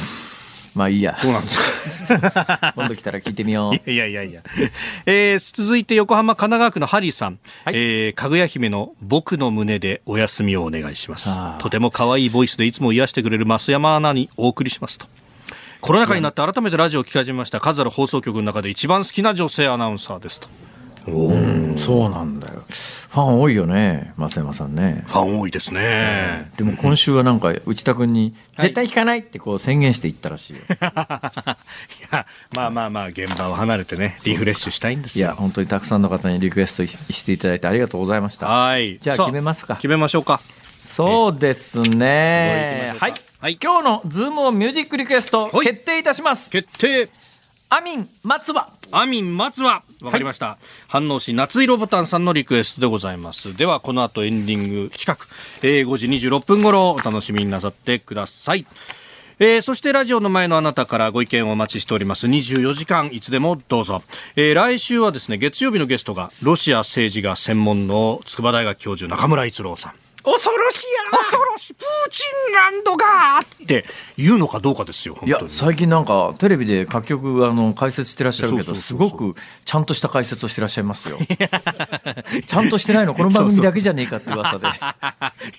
[0.74, 1.18] まあいいや。
[1.20, 1.59] そうなんです
[2.76, 3.74] 今度来たら聞いてみよう。
[3.90, 4.40] いやいやいや
[5.05, 7.38] えー、続いて横浜神奈川区のハリーさん。
[7.64, 11.28] はい、えー、かぐや姫の僕の胸でお休みをお願いします。
[11.59, 15.07] とても可愛いボイスでいつも癒してくれる増山アナにお送りしますと。
[15.83, 20.49] コロナ禍になって改めてラジオを聞き始めました数ある放送局の中で一番好きな女性アナウンサーですと。
[21.09, 22.62] おそうなんだよ。
[22.68, 25.03] ファン多いよね、増山さんね。
[25.09, 26.53] ファン多いですね。
[26.57, 30.61] でも今週はなんか内田君に絶対聞かないってこう宣言していったらしいよ。
[30.70, 35.26] いや、まあまあまあ現場を離れてね、リフレッシュしたいんですよ。
[35.26, 38.47] いや、本当にたくさんの方にリクエストしていただいてありがとうございました。
[38.47, 38.99] はい。
[38.99, 39.74] じゃあ決めますか。
[39.74, 40.41] 決めましょうか。
[40.80, 42.95] そうですね。
[43.01, 43.14] はい。
[43.43, 46.49] はい、今日のズームオンミュージックリクエスト決定いたします。
[46.49, 47.09] 決定。
[47.70, 48.72] アミン松葉。
[48.93, 49.82] アミン松葉。
[50.01, 50.47] わかりました。
[50.47, 53.57] はい、反応し夏色ボタンさんのリクエストでございます。
[53.57, 55.26] ではこの後エンディング近く、
[55.64, 58.64] えー、5時26分頃お楽しみになさってください。
[59.40, 64.05] えー、そしてラジオの前のあなたからご意見をお待ちしております24時間いつでもどうぞ、
[64.36, 71.75] えー、来週はですね月曜日のゲストがロシア政治が専門の筑波大学教授中村逸郎さん恐ろしいや恐ろしい。
[71.75, 73.85] プーチンランドがって
[74.16, 81.18] 言うのかどうかですよいや最近なんかテレビで各局あの解説してらっしゃるけどすごくちゃんとした解説をしてらっしゃいますよ。
[82.47, 84.68] ちゃんとしてないのこの番組だけじゃねえかって噂で。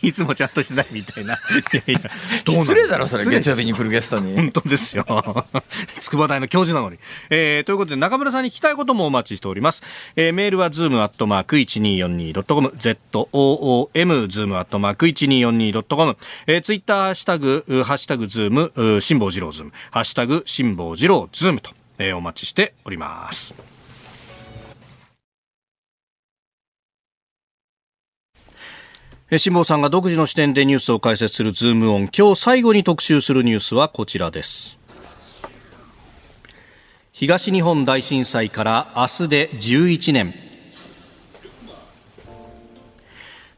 [0.01, 1.35] いつもちゃんとしてないみたいな。
[1.35, 1.37] い
[1.73, 1.99] やいや。
[2.47, 4.35] 失礼だろそれ月曜日に来るゲストに。
[4.35, 5.05] 本当ですよ。
[5.99, 6.99] 筑波大の教授なのに、
[7.29, 9.83] えー、ということで中村さんに聞きたいこともお待ちしております、
[10.15, 23.53] えー、メールはズームアットマーク 1242.com ZOOM ズームムアットマーク 1242.com、えー、ツイッターハッシュタグ、ハッシュタグズーム、辛坊治郎ズーム、ハッシュタグ辛坊治郎ズームと、えー、お待ちしております。
[29.29, 32.09] 辛坊さんが独自の視点でニュースを解説するズームオン。
[32.15, 34.77] 今日最後に特集するニュースはこちらです。
[37.11, 40.52] 東日本大震災から明日で11年。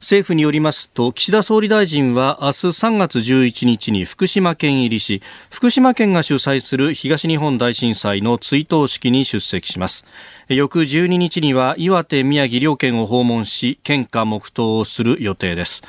[0.05, 10.05] 政府によりますと岸田総理大臣は明日3月11日に福島県入りし福島県が主催する東日本大震災の追悼式に出席します。
[10.47, 15.81] 翌12日には岩手宮城両県を訪問し献花黙祷をする予定です。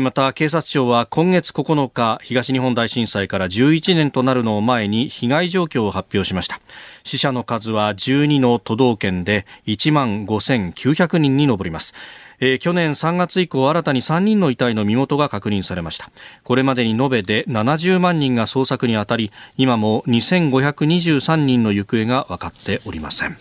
[0.00, 6.62] また警察庁は今月9日東日本大震災から11年となるのを前に被害状況を発表しました。
[7.02, 11.92] 死者の数は12の都道県で1万5900人に上ります。
[12.40, 16.10] えー、去年3月以降新たに3人の遺体の身元が確認されました。
[16.42, 23.36] これまでに延べで70万人が捜索にあたり今も2523人の行方が分かっておりません。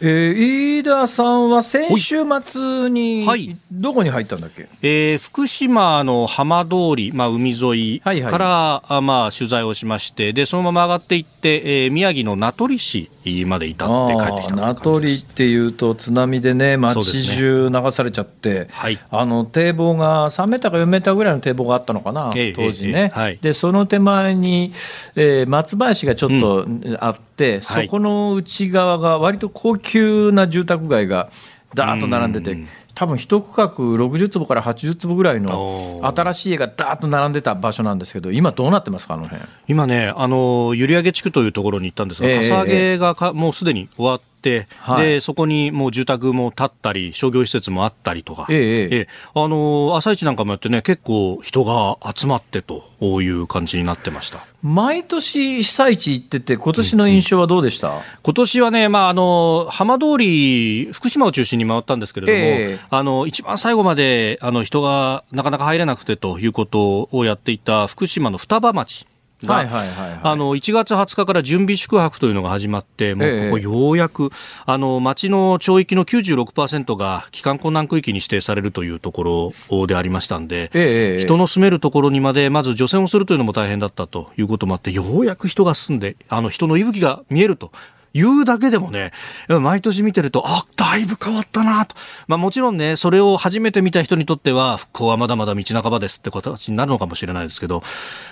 [0.00, 8.92] えー、飯田さんは先週末に、はい、どこに入ったんだっけ、えー、福島の浜通り、まあ、海沿いから、はい。
[8.94, 13.08] はい、まあ、取材をしましてでそのまま上がっていって、えー、宮城の名取市
[13.46, 17.02] まで至って帰ってきた名取っていうと津波でね町
[17.36, 24.72] 中流されちゃって、ねはい、あの堤防が3メーターか4メーターぐらいの堤防があったのかな、えー、当時ね、えーはい、でその手前に、
[25.16, 26.66] えー、松林がちょっと
[27.00, 31.30] あって、うん、そこの内側が割と高級な住宅街が
[31.74, 32.56] だーっと並んでて、
[32.94, 39.42] 多分一区画60坪から80坪ぐらいの新しい家がだーっと並んでた場所なんですけど、今、どうなってますか、あの辺。
[39.68, 44.33] 今ね、あの閖上地区というところに行ったんですが、かさ上げがか、もうすでに終わって、
[44.78, 52.84] はい、でそこにもう住宅も建ったり商業施設もあったりとか、えええあの朝市なんかもやってね結構人が集まってと
[53.22, 54.38] いう感じになってました。
[54.62, 62.78] 毎年被災地行ってて今年の印象はどうでした、うんうん、今年はね、まあ、あの浜通り福島を中心に回ったんですけれども、え。
[62.88, 69.06] あの一番最後まであの人がなかなか入れなくてということをやっていた福島の双葉町
[69.44, 74.30] が、はいはいはいはい、あの1月20日から準備宿泊というのが始まって、もうここようやく、ええ、
[74.66, 87.72] あの町の町域の96%が帰還困難区域に指定されるというところでありましたんで、え、人の住めるところにまでまず除染をするというのも大変だったということもあって、ようやく人が住んで、あの人の息吹が見えると
[88.14, 89.12] 言うだけでもね、
[89.48, 91.96] 毎年見てると、あ、だいぶ変わったなと。
[92.28, 97.82] まあもちろんね、それを初めて見た人にとっては、復興はまだまだ道半ばですって形になるのかもしれないですけど、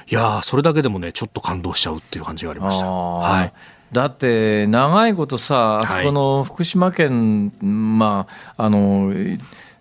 [0.08, 2.86] いやそれだけでもね、ちょっと感動しちゃうっていう感じがありました。
[2.86, 3.52] はい。
[3.92, 8.26] だって長いことさ、あそこの福島県、はい、ま
[8.56, 9.12] あ、あの、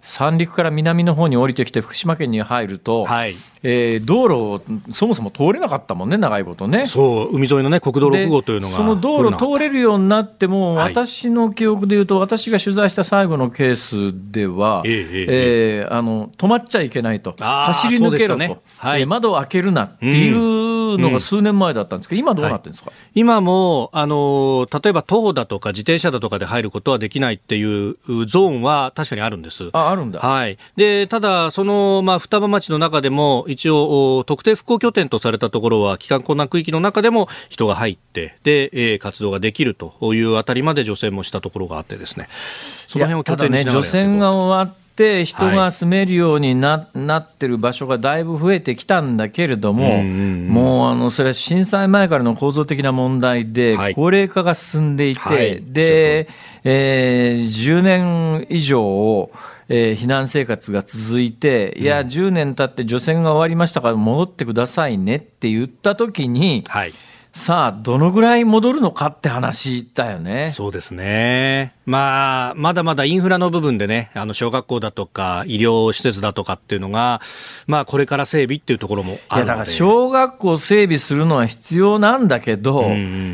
[0.02, 6.88] 三陸から南の方に降りてきて福島県に入ると、はい、えー、道路、そもそも通れなかったもんね、長いことね。
[6.88, 8.76] そう、海沿いのね、国道6号というのが。
[8.76, 18.58] その道路通れるようになっても、はい、私の記憶でいうと、私が取材した最後のケースでは、えー、えー、あの止まっちゃいけないと、走り抜けろと、ね。
[18.78, 29.70] はい、窓を開けるなっていうのが数年前だったんですけど、今どうなってるんですか、はい、今もあの、例えば徒歩だとか自転車だとかで入ることはできないっていうゾーンは確かにあるんです。
[29.74, 56.28] ああるんだ、はい、でただ、その、まあ、双葉町の中でも、一応、特定復興拠点とされたところは、帰還困難区域の中でも人が入って、で、えー、活動ができるというあたりまで除染もしたところがあってですね、その辺を拠点にしながら、ね、除染が終わって人が住めるようになはい、なってる場所がだいぶ増えてきたんだけれども、もうあのそれは震災前からの構造的な問題で、高齢化が進んでいて、はい、で、
[56.64, 59.32] えー、10年以上、
[59.74, 66.94] えー、避難生活が続いて、いや、10年経って除染が終わりましたから戻ってくださいねって言ったときに、はい、
[67.32, 70.50] さあ、どのぐらい戻るのかって話だよね。
[70.52, 71.74] そうですね。
[71.86, 77.22] まあ、まだまだインフラの部分でね、あの、小学校だとか、医療施設だとかっていうのが、
[77.66, 79.30] まあ、これから整備っていうところもあるので。
[79.38, 82.84] いや、だから、小学校整備するのは必要なんだけど、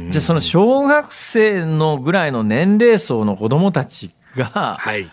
[0.10, 5.10] じゃあ、その小学生のぐらいの年齢層の子供たちが、はい。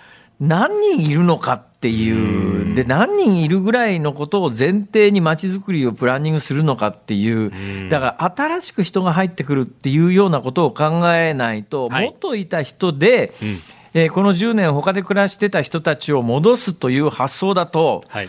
[0.48, 13.32] 何人いるのかっていう、で何人いるぐらいのことを前提にまちづくりをプランニングするのかっていう、だから新しく人が入ってくるっていうようなことを考えないと、元いた人で、
[13.94, 18.28] えー、この10年、他で暮らしてた人たちを戻すという発想だと、はい、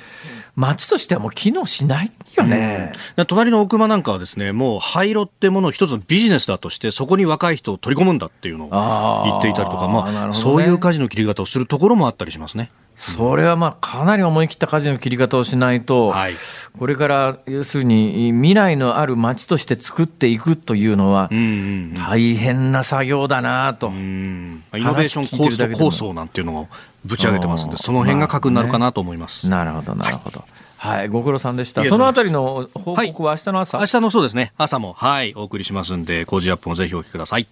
[0.56, 12.72] 町としてはもう機能しないよね、うん、隣の奥間なんかはですねもう廃炉ってものを一つのビジネスだとしてそこに若い人を取り込むんだっていうのを言っていたりとかまあ、ね、そういう舵の切り方をするところもあったりしますね。
[12.95, 16.34] それはまあかなり思い切った舵の切り方をしないと、はい、
[16.80, 26.68] これから要するに未来のある街として作っていくというのは大変な作業だなと、イノベーション構想なんていうのを
[27.06, 29.47] ぶち上げてますんでその辺が核になるかなと思います。
[29.47, 30.43] まあね、なるほどなるほど、
[30.78, 30.97] はい。
[30.97, 31.86] はい、ご苦労さんでした。
[31.86, 37.47] そのあたりの報告は明日の朝、はい、明日のそうですね、朝も、はい、お送りしますんで、工事アップもぜひお聞きください。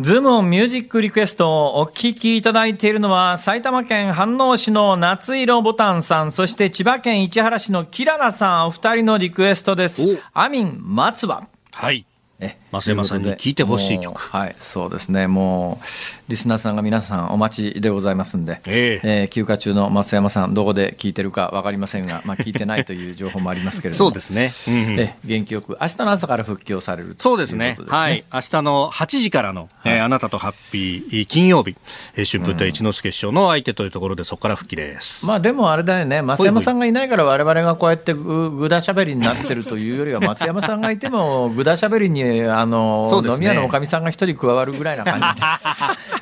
[0.00, 10.20] ズームオンミュージックリクエストをお聴きいただいているのは埼玉県飯能市の夏色ボタンさんそして千葉県市原市のキララさんお二人のリクエストです。
[10.32, 11.46] アミン松葉。
[11.72, 12.04] はい
[12.72, 14.20] 増山さんに聞いてほしい曲。
[14.20, 15.26] はいそうですね。
[15.26, 15.84] もう
[16.28, 24.10] リスナーさんが皆さんお待ちでございますんで、えー、えー、休暇中の増山さんどこで聞いてるか分かりませんが、まあ、聞いてないという情報もありますけれども。
[24.10, 28.24] そうですね、うん、え元気よく明日の朝から復帰をされるそうですね、ね、はい。
[28.32, 31.76] 明日の8時からの、はい、えー、あなたとハッピー金曜日、
[32.16, 36.22] えー、春風亭一之輔師匠の相手というところでそこから復帰です、まあでもあれだよね。
[36.22, 45.46] 増山さんがいないから我々がこうやってぐぐだしゃべりになってるというよりは 松山さんがいてもぐだしゃべりにあの、ね、飲み屋のおかみさんが一人加わるぐらいな感じで。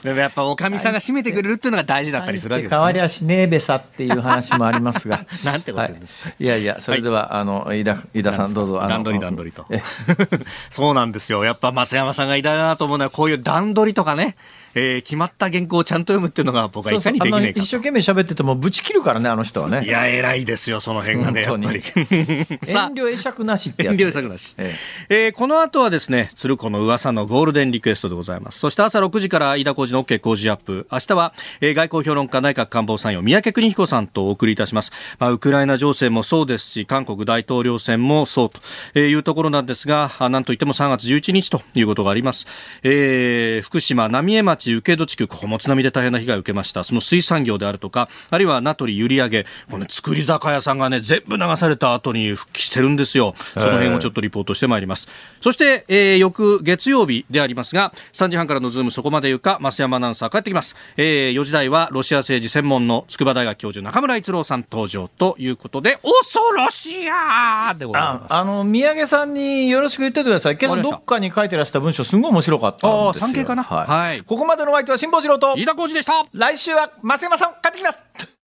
[0.10, 5.24] でもやっぱおかみさんが締めてくれるっていうのが大事だったりするわけです、ね、代わりはしねえべさっていう話もありますが。
[5.44, 9.66] なんてことですか、はい、いやいやそれでは、はい、あの飯田飯田さんどうぞ段取り段取りと。
[10.70, 11.44] そうなんですよ。
[11.44, 14.36] やっぱ増山さんが偉大だなと思うのはこういう段取りとかね
[14.74, 19.84] えー、決まった原稿をちゃんと読むっていうのが僕はいかにできないか一生懸命喋っててもぶち切るからねあの人はね。
[19.84, 21.42] いや偉いですよその辺がね。
[21.42, 22.46] やっぱり遠
[22.94, 24.74] 慮会釈なしってやつ、遠慮会釈なし、え
[25.08, 25.26] え。
[25.26, 28.58] えー、この後はですね鶴子の噂のゴールデンリクエストでございます。
[28.58, 30.86] そして朝6時から飯田浩司時の OK 工事アップ。
[30.90, 34.92] 明日は、えー、外交評論家内閣官房参与三宅邦彦さんとお送りいたします。
[35.18, 38.50] まあ、ウクライナ情勢もそうですし、韓国大統領選もそう
[38.92, 42.46] というところなんですが、なんといっても3月11日ということがあります。
[42.82, 46.84] えー、福島浪江町請戸地区、ここも津波で大変な被害を受けました。
[46.84, 53.34] その水産業であるとか、あるいは名取閖上、この作り酒屋さんがね、全部流された後に復帰してるんですよ。
[53.54, 55.08] その辺をちょっとリポートしてまいります。
[55.40, 60.76] そして、えー、翌月曜日でありますが、3時半からのズームそこまで言うか、増山アナウンサー帰ってきます。
[60.96, 68.34] えー、4時台はロシア政治専門の筑波大学教授中村一郎さん登場ということで、恐ろしやでございます。
[68.34, 70.58] あの、宮家さんによろしく言っててください。
[70.60, 73.26] 今朝どっかに書いてらした文章、すごい面白かったんですよ。
[73.26, 74.22] あ、産経かな、はい、はい。
[74.22, 76.12] ここまでのお相手は辛坊治郎と飯田浩二でした。
[76.32, 78.41] 来週は増山さん帰ってきます。